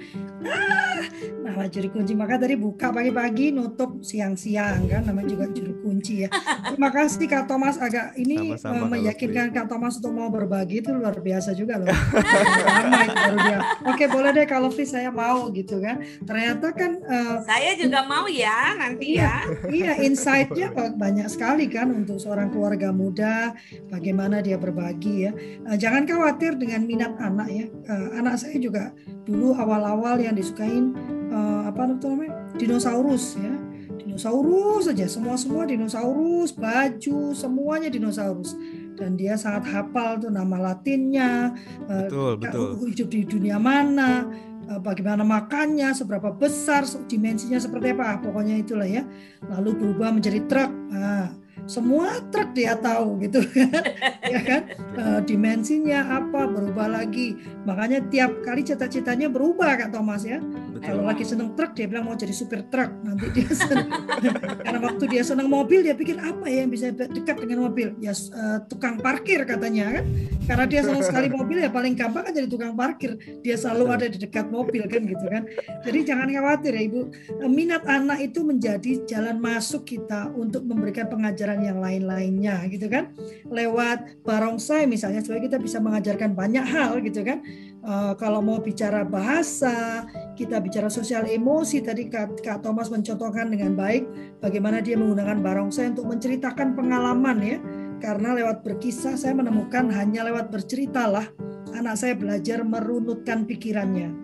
[1.42, 6.28] Nah, juru kunci maka tadi buka pagi-pagi, nutup siang-siang kan, namanya juga juru kunci ya.
[6.72, 10.80] Terima kasih Kak Thomas agak ini Sama-sama, eh, Kak meyakinkan Kak Thomas untuk mau berbagi
[10.80, 11.92] itu luar biasa juga loh.
[11.92, 13.58] Lama itu baru dia.
[13.84, 16.00] Oke boleh deh kalau Lovely saya mau gitu kan.
[16.24, 19.44] Ternyata kan eh, Saya juga mau ya nanti ya.
[19.68, 23.52] Iya, insight-nya banyak sekali kan untuk seorang keluarga muda,
[23.92, 25.32] bagaimana dia berbagi ya.
[25.68, 27.66] Eh, Jangan khawatir dengan minat anak ya.
[27.68, 28.94] Eh, Anak saya juga
[29.26, 30.84] dulu awal-awal yang disukain
[31.28, 33.52] eh, apa namanya dinosaurus ya.
[33.92, 38.56] Dinosaurus saja, semua-semua dinosaurus, baju, semuanya dinosaurus.
[38.92, 41.54] Dan dia sangat hafal tuh nama latinnya,
[41.86, 42.76] eh, Betul, betul.
[42.92, 44.26] hidup di dunia mana,
[44.68, 49.04] eh, bagaimana makannya, seberapa besar, dimensinya seperti apa, pokoknya itulah ya.
[49.48, 50.70] Lalu berubah menjadi truk.
[50.92, 53.82] Nah, semua truk dia tahu gitu kan,
[54.32, 54.62] ya kan?
[54.76, 57.38] Eh, dimensinya apa, berubah lagi.
[57.64, 60.42] Makanya tiap kali cita-citanya berubah Kak Thomas ya.
[60.82, 62.90] Kalau lagi seneng truk dia bilang mau jadi supir truk.
[63.06, 63.86] Nanti dia seneng.
[64.66, 67.94] Karena waktu dia seneng mobil dia pikir apa ya yang bisa dekat dengan mobil?
[68.02, 70.04] Ya eh, tukang parkir katanya kan.
[70.42, 73.14] Karena dia senang sekali mobil ya paling gampang kan jadi tukang parkir.
[73.46, 75.42] Dia selalu ada di dekat mobil kan gitu kan.
[75.86, 77.00] Jadi jangan khawatir ya Ibu.
[77.46, 83.14] Eh, Minat anak itu menjadi jalan masuk kita untuk memberikan pengajaran yang lain-lainnya gitu kan.
[83.46, 87.38] Lewat barongsai misalnya supaya kita bisa mengajarkan banyak hal gitu kan.
[87.82, 90.06] Eh, kalau mau bicara bahasa,
[90.38, 94.06] kita bicara sosial emosi tadi Kak, Kak Thomas mencontohkan dengan baik
[94.38, 97.58] bagaimana dia menggunakan barongsai untuk menceritakan pengalaman ya.
[97.98, 101.26] Karena lewat berkisah saya menemukan hanya lewat berceritalah
[101.74, 104.14] anak saya belajar merunutkan pikirannya.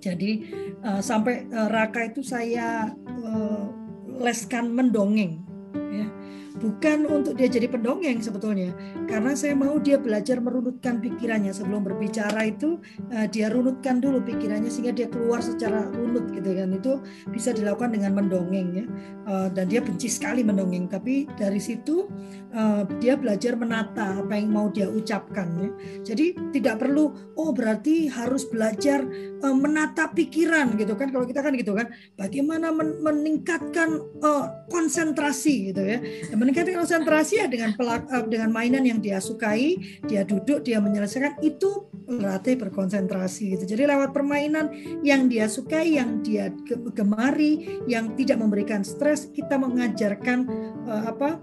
[0.00, 0.30] Jadi
[0.80, 3.64] eh, sampai eh, Raka itu saya eh,
[4.24, 5.36] leskan mendongeng
[5.76, 6.06] ya.
[6.60, 8.76] Bukan untuk dia jadi pendongeng sebetulnya.
[9.08, 11.50] Karena saya mau dia belajar merunutkan pikirannya.
[11.56, 12.78] Sebelum berbicara itu
[13.10, 16.76] uh, dia runutkan dulu pikirannya sehingga dia keluar secara runut gitu kan.
[16.76, 16.92] Itu
[17.32, 18.84] bisa dilakukan dengan mendongeng ya.
[19.24, 20.86] Uh, dan dia benci sekali mendongeng.
[20.86, 22.06] Tapi dari situ
[22.52, 25.68] uh, dia belajar menata apa yang mau dia ucapkan ya.
[26.12, 29.02] Jadi tidak perlu oh berarti harus belajar
[29.40, 31.08] menata pikiran gitu kan.
[31.08, 31.88] Kalau kita kan gitu kan
[32.20, 33.96] bagaimana men meningkatkan
[34.68, 35.98] konsentrasi gitu ya
[36.50, 39.78] meningkatkan konsentrasi ya dengan pelak, uh, dengan mainan yang dia sukai
[40.10, 43.64] dia duduk dia menyelesaikan itu berarti berkonsentrasi gitu.
[43.70, 44.74] Jadi lewat permainan
[45.06, 46.50] yang dia sukai yang dia
[46.90, 50.50] gemari yang tidak memberikan stres kita mengajarkan
[50.90, 51.38] uh, apa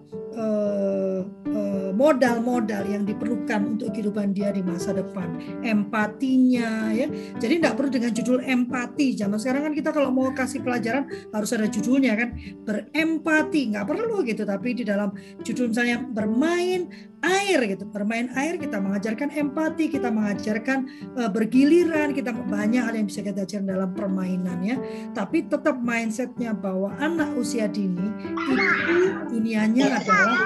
[1.97, 5.39] modal-modal uh, uh, yang diperlukan untuk kehidupan dia di masa depan.
[5.64, 7.08] Empatinya ya.
[7.39, 9.18] Jadi tidak perlu dengan judul empati.
[9.18, 12.30] Zaman sekarang kan kita kalau mau kasih pelajaran harus ada judulnya kan.
[12.68, 13.74] Berempati.
[13.74, 14.96] Nggak perlu gitu tapi di dalam
[15.45, 16.89] judul misalnya bermain
[17.25, 20.85] air gitu bermain air kita mengajarkan empati kita mengajarkan
[21.17, 24.77] uh, bergiliran kita banyak hal yang bisa kita ajarkan dalam permainan ya.
[25.17, 28.05] Tapi tetap mindsetnya bahwa anak usia dini
[28.53, 28.97] itu
[29.33, 30.37] iniannya adalah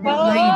[0.00, 0.52] bermain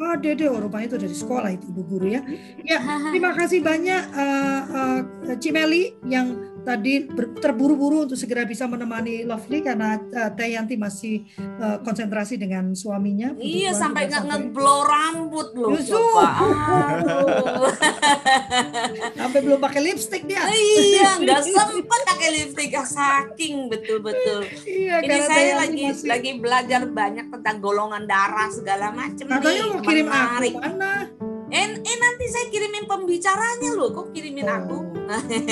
[0.00, 2.22] oh dede oh, rupanya itu dari sekolah itu ibu guru ya.
[2.64, 2.78] Ya
[3.12, 5.00] terima kasih banyak uh, uh,
[5.36, 7.06] Cimeli yang tadi
[7.38, 11.28] terburu-buru untuk segera bisa menemani Lovely karena uh, Teh Yanti masih
[11.60, 13.36] uh, konsentrasi dengan suaminya.
[13.36, 15.76] Iya sampai nggak ngeblow rambut loh.
[19.14, 20.48] sampai belum pakai lipstick dia.
[20.48, 24.48] Iya nggak sempat pakai lipstick saking betul-betul.
[24.64, 26.08] Iya, Ini saya lagi masih...
[26.08, 29.28] lagi belajar banyak tentang golongan darah segala macam.
[29.28, 30.92] Katanya mau kirim aku mana?
[31.54, 34.58] Eh, eh nanti saya kirimin pembicaranya loh, kok kirimin oh.
[34.58, 34.76] aku?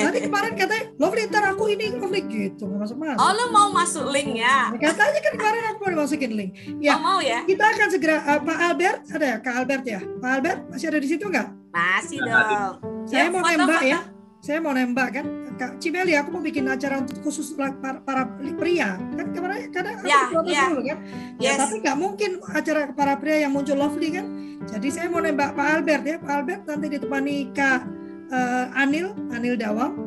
[0.07, 3.19] Tadi kemarin katanya, Lovely ntar aku ini Lovely gitu, nggak masuk masuk.
[3.21, 4.73] Oh lo mau masuk link ya?
[4.77, 6.51] Katanya kan kemarin aku mau dimasukin link.
[6.81, 7.45] Ya, oh, mau ya?
[7.45, 10.01] Kita akan segera, uh, Pak Albert, ada ya Kak Albert ya?
[10.01, 11.49] Pak Albert masih ada di situ nggak?
[11.73, 12.75] Masih dong.
[13.09, 13.93] Saya ya, mau foto, nembak foto.
[13.93, 14.01] ya
[14.43, 18.27] saya mau nembak kan Kak Cimeli aku mau bikin acara untuk khusus para, para
[18.59, 20.67] pria kan kemarin kadang ya, ya.
[20.75, 20.97] dulu kan ya,
[21.39, 21.47] yes.
[21.47, 24.27] ya tapi nggak mungkin acara para pria yang muncul lovely kan
[24.67, 27.87] jadi saya mau nembak Pak Albert ya Pak Albert nanti ditemani Kak
[28.33, 30.01] uh, Anil Anil Dawang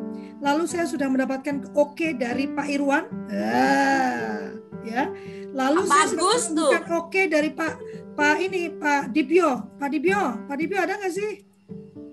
[0.43, 5.07] lalu saya sudah mendapatkan oke okay dari Pak Irwan uh, ya
[5.55, 7.73] lalu Pak saya Bagus sudah oke okay dari Pak
[8.17, 11.33] Pak ini Pak Dibio Pak Dibio Pak Dibio ada nggak sih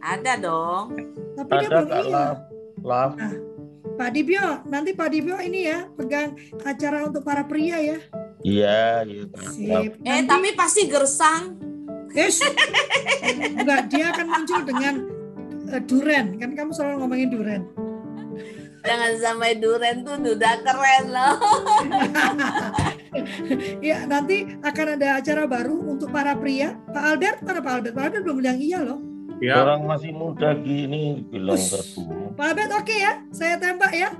[0.02, 0.94] ada dong
[1.32, 2.26] tapi Ada, dia belum iya.
[2.82, 3.32] Nah,
[3.94, 6.34] Pak Dibio, nanti Pak Dibio ini ya pegang
[6.64, 7.98] acara untuk para pria ya.
[8.42, 9.24] Iya, iya.
[9.52, 10.02] Sip.
[10.02, 11.60] Eh, tapi pasti gersang.
[12.12, 12.42] Yes.
[13.56, 14.94] Enggak, dia akan muncul dengan
[15.80, 16.36] duren.
[16.36, 17.62] Kan kamu selalu ngomongin duren.
[18.82, 21.34] Jangan sampai duren tuh udah keren loh.
[23.88, 26.74] ya, nanti akan ada acara baru untuk para pria.
[26.90, 27.94] Pak Albert, mana Pak Albert?
[27.94, 28.98] Pak Albert belum bilang iya loh.
[29.38, 29.62] Ya.
[29.62, 31.98] Orang masih muda gini bilang Ush,
[32.38, 34.10] Pak Abed oke okay ya, saya tembak ya.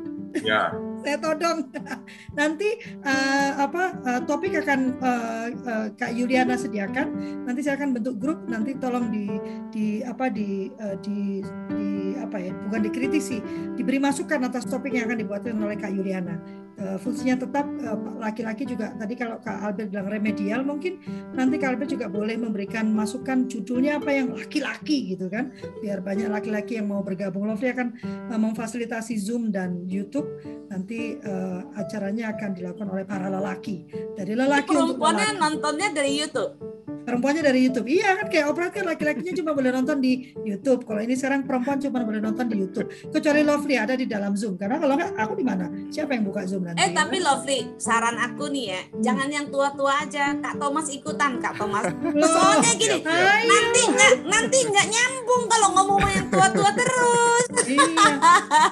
[0.42, 0.74] Ya.
[1.02, 1.68] Saya todong.
[2.38, 7.12] Nanti uh, apa uh, topik akan uh, uh, Kak Yuliana sediakan.
[7.44, 8.46] Nanti saya akan bentuk grup.
[8.46, 9.26] Nanti tolong di
[9.74, 11.42] di apa di uh, di
[11.74, 12.54] di apa ya?
[12.70, 13.42] Bukan dikritisi,
[13.74, 16.38] diberi masukan atas topik yang akan dibuatkan oleh Kak Yuliana.
[16.72, 17.68] Uh, fungsinya tetap
[18.16, 18.86] laki-laki uh, juga.
[18.96, 20.98] Tadi kalau Kak Albert bilang remedial, mungkin
[21.36, 25.52] nanti Kak Albert juga boleh memberikan masukan judulnya apa yang laki-laki gitu kan,
[25.84, 27.44] biar banyak laki-laki yang mau bergabung.
[27.44, 27.88] Lovely akan
[28.32, 30.26] uh, memfasilitasi Zoom dan YouTube
[30.72, 33.84] nanti uh, acaranya akan dilakukan oleh para lelaki.
[34.16, 35.38] Dari lelaki untuk lelaki.
[35.38, 37.86] nontonnya dari YouTube perempuannya dari YouTube.
[37.90, 40.88] Iya kan kayak operator kan laki-lakinya cuma boleh nonton di YouTube.
[40.88, 42.88] Kalau ini sekarang perempuan cuma boleh nonton di YouTube.
[43.12, 44.56] Kecuali Lovely ada di dalam Zoom.
[44.56, 45.68] Karena kalau nggak aku di mana?
[45.92, 46.80] Siapa yang buka Zoom nanti?
[46.80, 49.02] Eh tapi Lovely, saran aku nih ya, hmm.
[49.04, 50.32] jangan yang tua-tua aja.
[50.40, 51.84] Kak Thomas ikutan, Kak Thomas.
[52.32, 53.46] Soalnya gini, Ayo.
[53.50, 57.46] nanti nggak nanti nggak nyambung kalau ngomong yang tua-tua terus.
[57.68, 58.10] iya.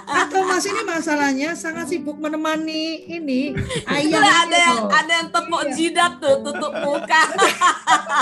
[0.09, 3.53] Kak Thomas ini masalahnya sangat sibuk menemani ini
[3.95, 4.47] ayah.
[4.47, 5.73] ada yang ada yang tepuk iya.
[5.75, 7.23] jidat tuh, tutup muka.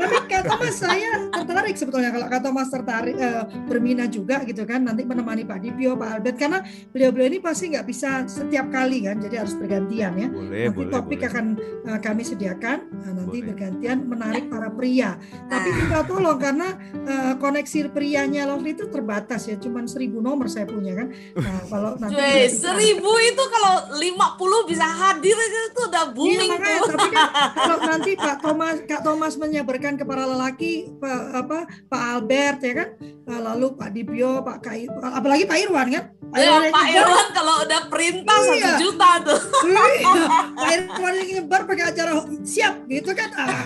[0.00, 4.82] Tapi Kak Thomas saya tertarik sebetulnya kalau Kak Thomas tertarik uh, berminat juga gitu kan
[4.86, 6.58] nanti menemani Pak Dipio, Pak Albert karena
[6.94, 10.28] beliau-beliau ini pasti nggak bisa setiap kali kan jadi harus bergantian ya.
[10.30, 11.30] Boleh, nanti boleh, topik boleh.
[11.30, 11.44] akan
[11.90, 13.48] uh, kami sediakan uh, nanti boleh.
[13.52, 15.18] bergantian menarik para pria.
[15.50, 16.68] Tapi kita tolong karena
[17.04, 21.12] uh, koneksi prianya Lovely itu terbatas ya cuman seribu nomor saya punya kan.
[21.36, 26.56] Nah, kalau nanti Cuy, seribu itu kalau 50 bisa hadir itu udah iya, booming iya,
[26.56, 27.28] makanya, Tapi kan
[27.58, 31.58] kalau nanti Pak Thomas Kak Thomas Thomas menyabarkan ke para lelaki Pak apa
[31.92, 32.88] Pak Albert ya kan
[33.28, 37.28] lalu Pak Dibio Pak Kai apalagi Pak Irwan kan Pak Ya, Irwan Pak nyebar, Irwan
[37.36, 38.48] kalau udah perintah Iya.
[38.48, 39.40] satu juta tuh.
[39.68, 40.24] iya,
[40.56, 43.28] Pak Irwan yang nyebar pakai acara siap gitu kan.
[43.36, 43.60] Ah.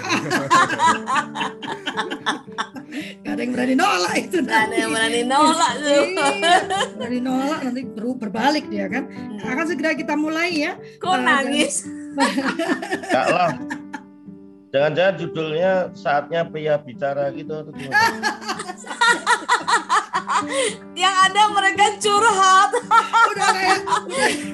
[3.22, 6.02] Gak ada yang berani nolak itu Gak ada yang berani nolak tuh.
[6.02, 6.58] Iya,
[6.98, 9.06] berani nolak nanti baru berbalik dia kan.
[9.38, 10.74] Akan segera kita mulai ya.
[10.98, 11.86] Kok Nah, nangis?
[11.86, 13.52] Enggak lah.
[14.74, 17.94] Jangan-jangan judulnya saatnya pria bicara gitu atau gimana?
[20.98, 22.70] Yang ada mereka curhat.
[23.30, 23.80] Udah kayak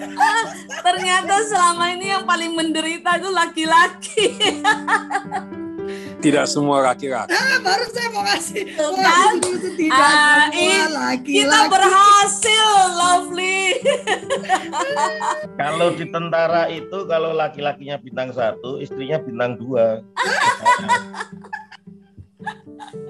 [0.86, 4.36] Ternyata selama ini yang paling menderita itu laki-laki.
[6.20, 7.32] Tidak semua laki-laki.
[7.32, 8.76] ah, baru saya mau kasih.
[8.76, 9.40] Kan?
[9.40, 12.68] itu, tidak Ah, semua ih, laki Kita berhasil.
[15.56, 20.00] Kalau di tentara itu kalau laki-lakinya bintang satu, istrinya bintang dua.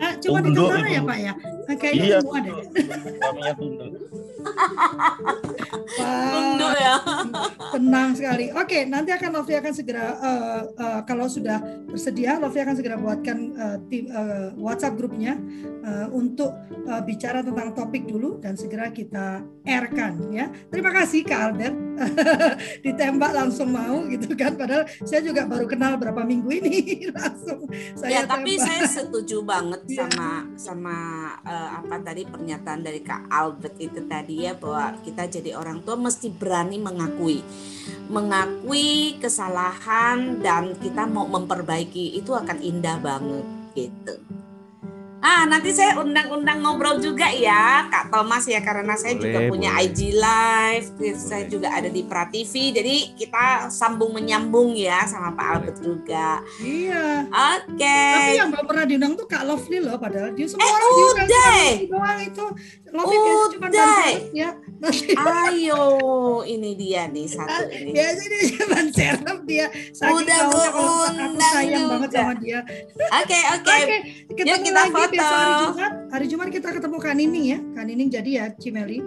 [0.01, 1.07] Ah, cuma di Tunduk tentara ya itu.
[1.07, 1.32] Pak ya.
[1.70, 2.55] Kayaknya Iya, semua deh.
[3.22, 3.90] suaminya tunduk.
[6.01, 6.95] Wah, ya.
[7.73, 8.51] tenang sekali.
[8.53, 13.39] Oke, nanti akan Lofi akan segera eh, eh, kalau sudah bersedia, Lofi akan segera buatkan
[13.53, 15.39] eh, tim eh, WhatsApp grupnya
[15.83, 20.49] eh, untuk eh, bicara tentang topik dulu dan segera kita airkan ya.
[20.69, 21.77] Terima kasih Kak Albert
[22.85, 24.57] ditembak langsung mau gitu kan.
[24.57, 26.79] Padahal saya juga baru kenal berapa minggu ini
[27.17, 28.67] langsung saya ya tapi tembak.
[28.67, 30.07] saya setuju banget Iya.
[30.07, 30.97] sama sama
[31.43, 35.94] eh, apa tadi pernyataan dari Kak Albert itu tadi ya bahwa kita jadi orang tua
[35.98, 37.44] mesti berani mengakui
[38.11, 43.46] mengakui kesalahan dan kita mau memperbaiki itu akan indah banget
[43.78, 44.18] gitu.
[45.21, 49.71] Ah, nanti saya undang-undang ngobrol juga ya, Kak Thomas ya, karena saya juga Boleh, punya
[49.71, 49.87] boleh.
[49.87, 51.45] IG Live, saya Boleh.
[51.47, 56.41] juga ada di Prativi, jadi kita sambung menyambung ya sama Pak Albert juga.
[56.59, 57.29] Iya.
[57.29, 58.01] Oke.
[58.11, 61.29] Tapi yang belum pernah diundang tuh Kak Lovely loh padahal dia semua Eh, orang diundang
[61.29, 61.61] udah.
[61.87, 62.45] Doang itu.
[62.91, 63.66] Lovely biasa cuma
[64.33, 64.51] ya.
[65.21, 65.83] Ayo,
[66.43, 67.93] ini dia nih satu ini.
[67.93, 69.66] biasa dia cuma serem dia.
[69.91, 70.85] Saking Udah kalau aku
[71.39, 72.18] sayang banget juga.
[72.18, 72.59] sama dia.
[73.12, 73.68] Oke, oke.
[73.71, 73.97] Oke,
[74.33, 75.93] ketemu kita lagi besok hari Jumat.
[76.11, 77.59] Hari Jumat kita ketemu Kak Nining ya.
[77.75, 78.99] Kak Nining jadi ya Cimeli.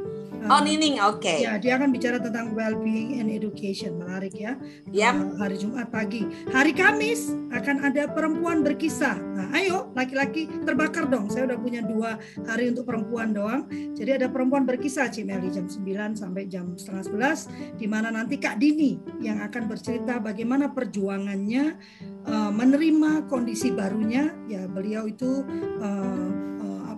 [0.43, 1.23] Eh, Oh, Nining, oke.
[1.39, 3.95] Ya, dia akan bicara tentang well-being and education.
[3.95, 4.59] Menarik ya.
[4.91, 5.15] Yap.
[5.15, 6.27] Uh, hari Jumat pagi.
[6.51, 9.15] Hari Kamis akan ada perempuan berkisah.
[9.15, 11.31] Nah, ayo laki-laki terbakar dong.
[11.31, 13.71] Saya udah punya dua hari untuk perempuan doang.
[13.95, 17.39] Jadi ada perempuan berkisah Cimeli jam 9 sampai jam setengah
[17.79, 21.79] 11 di mana nanti Kak Dini yang akan bercerita bagaimana perjuangannya
[22.27, 24.35] uh, menerima kondisi barunya.
[24.51, 25.47] Ya, beliau itu
[25.79, 26.27] uh,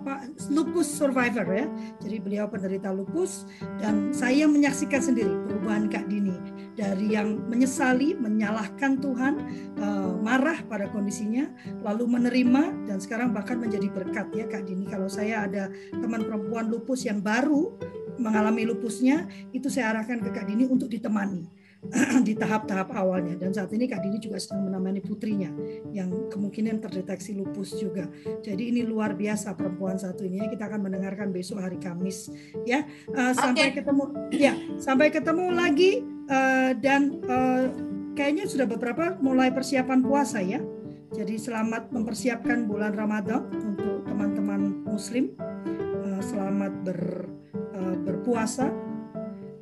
[0.06, 1.66] apa lupus survivor ya.
[1.98, 3.42] Jadi beliau penderita lupus
[3.82, 6.30] dan saya menyaksikan sendiri perubahan Kak Dini
[6.78, 9.34] dari yang menyesali, menyalahkan Tuhan,
[9.74, 11.50] eh, marah pada kondisinya,
[11.82, 14.86] lalu menerima dan sekarang bahkan menjadi berkat ya Kak Dini.
[14.86, 17.74] Kalau saya ada teman perempuan lupus yang baru
[18.22, 21.65] mengalami lupusnya, itu saya arahkan ke Kak Dini untuk ditemani
[22.26, 23.36] di tahap-tahap awalnya.
[23.38, 25.50] Dan saat ini Kak Dini juga sedang menemani putrinya
[25.90, 28.08] yang kemungkinan terdeteksi lupus juga.
[28.42, 30.46] Jadi ini luar biasa perempuan satu ini ya.
[30.50, 32.30] Kita akan mendengarkan besok hari Kamis
[32.66, 32.84] ya.
[33.10, 37.64] Eh, sampai ketemu ya, sampai ketemu lagi eh, dan eh,
[38.16, 40.58] kayaknya sudah beberapa mulai persiapan puasa ya.
[41.14, 45.32] Jadi selamat mempersiapkan bulan Ramadan untuk teman-teman muslim.
[46.02, 47.00] Eh, selamat ber
[47.76, 48.85] eh, berpuasa.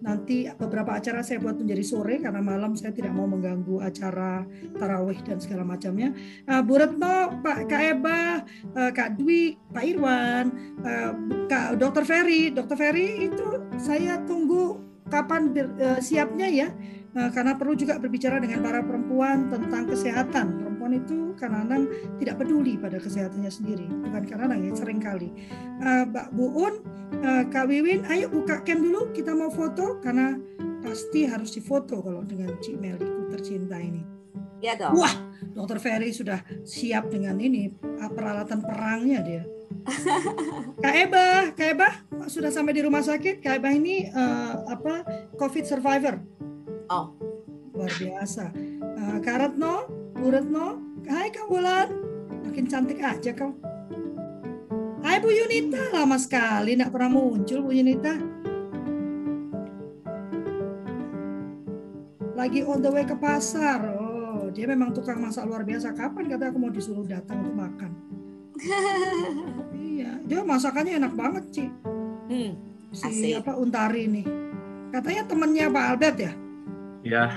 [0.04, 4.44] Nanti beberapa acara saya buat menjadi sore karena malam saya tidak mau mengganggu acara
[4.76, 6.12] tarawih dan segala macamnya.
[6.44, 8.44] Eh, Bu Retno, Pak Kak Eba,
[8.76, 10.46] eh, Kak Dwi, Pak Irwan,
[10.84, 11.10] eh,
[11.48, 14.76] Kak Dokter Ferry, Dokter Ferry itu saya tunggu
[15.08, 16.68] kapan eh, siapnya ya,
[17.14, 20.58] karena perlu juga berbicara dengan para perempuan tentang kesehatan.
[20.58, 21.86] Perempuan itu kadang-kadang
[22.18, 25.30] tidak peduli pada kesehatannya sendiri, bukan kadang-kadang ya sering kali.
[25.78, 26.74] Eh, Mbak Bu Un,
[27.22, 30.34] eh, Kak Wiwin, ayo buka cam dulu, kita mau foto karena
[30.82, 34.02] pasti harus difoto kalau dengan Cik Meliku tercinta ini.
[34.58, 34.96] Ya dong.
[34.96, 35.12] Wah,
[35.54, 37.68] Dokter Ferry sudah siap dengan ini
[38.10, 39.44] peralatan perangnya dia.
[40.84, 41.88] Kak Eba, Kak Eba
[42.26, 43.44] sudah sampai di rumah sakit.
[43.44, 45.04] Kak Eba ini eh, apa
[45.36, 46.16] COVID survivor.
[46.92, 47.16] Oh.
[47.74, 48.52] Luar biasa.
[48.54, 51.88] Eh, Kak Retno, Bu Retno, Hai Kak Bulan,
[52.44, 53.52] makin cantik aja kau.
[55.04, 58.14] Hai Bu Yunita, lama sekali nggak pernah muncul Bu Yunita.
[62.34, 63.80] Lagi on the way ke pasar.
[63.96, 65.96] Oh, dia memang tukang masak luar biasa.
[65.96, 67.90] Kapan kata aku mau disuruh datang untuk makan?
[69.96, 71.64] iya, dia masakannya enak banget, Ci.
[72.28, 72.52] Hmm.
[72.94, 73.42] Si Asik.
[73.42, 74.26] apa Untari nih.
[74.94, 76.32] Katanya temennya Pak Albert ya?
[77.04, 77.28] Ya,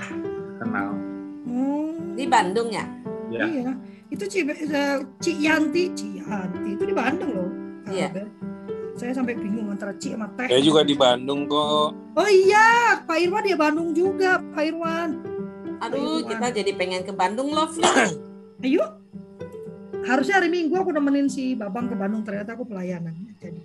[0.56, 0.96] kenal.
[1.44, 2.88] Oh, Di Bandung ya?
[3.28, 3.44] Ya.
[3.44, 3.72] iya.
[4.08, 7.50] Itu Ci, eh, Ci Yanti, Ci Yanti itu di Bandung loh.
[7.92, 8.24] Iya.
[8.96, 10.48] Saya sampai bingung antara Ci sama Teh.
[10.48, 11.92] Saya juga di Bandung kok.
[12.16, 15.10] Oh iya, Pak Irwan dia Bandung juga, Pak Irwan.
[15.84, 17.68] Aduh, kita jadi pengen ke Bandung loh.
[18.64, 18.84] Ayo.
[20.08, 23.12] Harusnya hari Minggu aku nemenin si Babang ke Bandung, ternyata aku pelayanan.
[23.36, 23.60] Jadi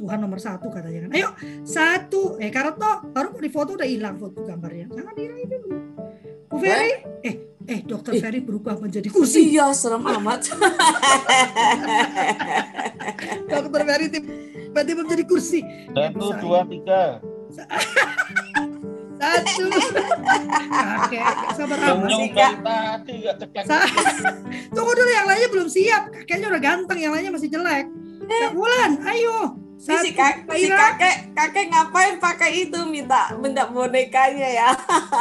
[0.00, 1.10] Tuhan nomor satu katanya kan.
[1.12, 1.28] Ayo,
[1.60, 2.40] satu.
[2.40, 4.88] Eh, Kareto, baru di foto udah hilang foto gambarnya.
[4.88, 5.76] Jangan dihilangin dulu.
[6.48, 7.36] Bu Ferry, eh,
[7.68, 8.20] eh, Dokter Ih.
[8.24, 9.52] Ferry berubah menjadi kursi.
[9.52, 10.48] Iya, serem amat.
[13.52, 15.60] Dokter Ferry tiba-tiba menjadi kursi.
[15.92, 17.20] Satu, Bisa, dua, tiga.
[19.20, 19.68] Satu.
[20.64, 22.32] Kakek, gak sabar amat sih.
[24.72, 26.08] Tunggu dulu yang lainnya belum siap.
[26.24, 27.84] Kakeknya udah ganteng, yang lainnya masih jelek.
[28.30, 29.59] Kak Wulan, ayo.
[29.80, 34.70] Si, kak, Pak si kakek kakek ngapain pakai itu minta minta bonekanya ya?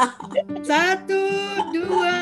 [0.68, 1.24] Satu,
[1.72, 2.16] dua.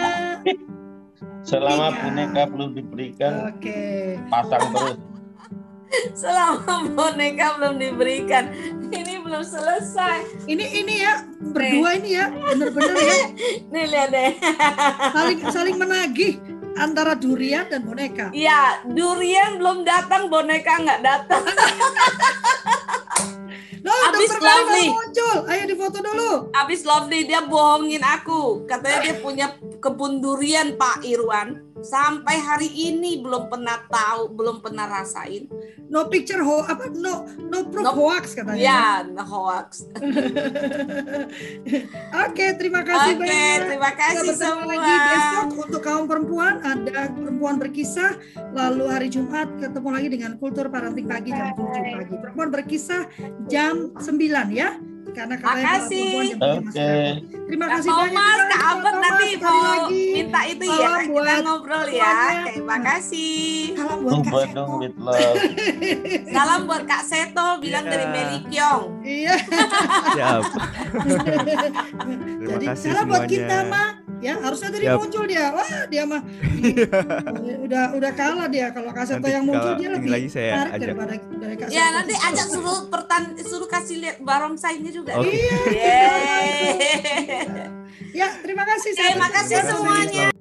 [1.41, 1.99] Selama Tiga.
[2.05, 4.21] boneka belum diberikan, Oke.
[4.29, 4.97] pasang terus.
[6.13, 8.53] Selama boneka belum diberikan,
[8.93, 10.45] ini belum selesai.
[10.45, 13.17] Ini ini ya berdua ini ya bener-bener ya
[13.73, 14.31] Nih lihat deh.
[15.09, 16.37] saling saling menagih
[16.77, 18.29] antara durian dan boneka.
[18.31, 21.43] Ya, durian belum datang, boneka nggak datang.
[23.87, 24.87] Loh, Abis dokter lovely.
[24.91, 25.37] muncul.
[25.47, 26.31] Ayo difoto dulu.
[26.51, 29.47] Abis Lovely dia bohongin aku, katanya dia punya
[29.79, 31.66] kebun durian Pak Irwan.
[31.79, 35.47] Sampai hari ini belum pernah tahu, belum pernah rasain.
[35.87, 38.59] No picture ho apa no no proof No- hoax katanya.
[38.59, 39.85] Ya, no hoax.
[42.27, 43.57] Oke, terima kasih Oke, banyak.
[43.67, 44.67] terima Kita kasih bertemu semua.
[44.67, 48.11] lagi besok untuk kaum perempuan ada perempuan berkisah
[48.51, 53.01] lalu hari Jumat ketemu lagi dengan kultur parenting pagi jam 7 pagi perempuan berkisah
[53.45, 54.75] jam 9 ya
[55.17, 55.97] karena katanya Makasih.
[55.97, 56.77] perempuan jam 7 masih Oke.
[56.77, 57.17] repot.
[57.47, 57.97] terima Kak kasih Kak
[58.47, 59.03] Kak Albert Thomas.
[59.07, 60.03] nanti mau lagi.
[60.13, 62.13] minta itu ya, Salam kita buat ngobrol ya.
[62.37, 63.41] Oke, makasih.
[63.73, 65.37] salam buat Kak Bandung Seto with love.
[66.35, 67.91] Salam buat Kak Seto, bilang Iya.
[67.91, 68.83] dari Meli Kyong.
[69.01, 69.35] iya
[70.11, 70.41] Siap.
[72.47, 73.33] jadi kasih salam buat semuanya.
[73.33, 73.87] kita mah
[74.17, 74.97] ya harusnya tadi Siap.
[74.97, 76.21] muncul dia wah dia mah
[77.65, 80.73] udah udah kalah dia kalau Kak Seto Nanti yang muncul dia lebih lagi saya menarik
[80.73, 80.81] ajak.
[80.81, 85.19] daripada dari Kak Ya nanti ajak suruh pertan suruh kasih lihat barongsainya juga.
[85.21, 85.29] Oke.
[85.29, 86.49] Yeay.
[88.17, 89.69] ya terima kasih Terima kasih semuanya.
[89.69, 90.17] Terima kasih.
[90.17, 90.36] Selamat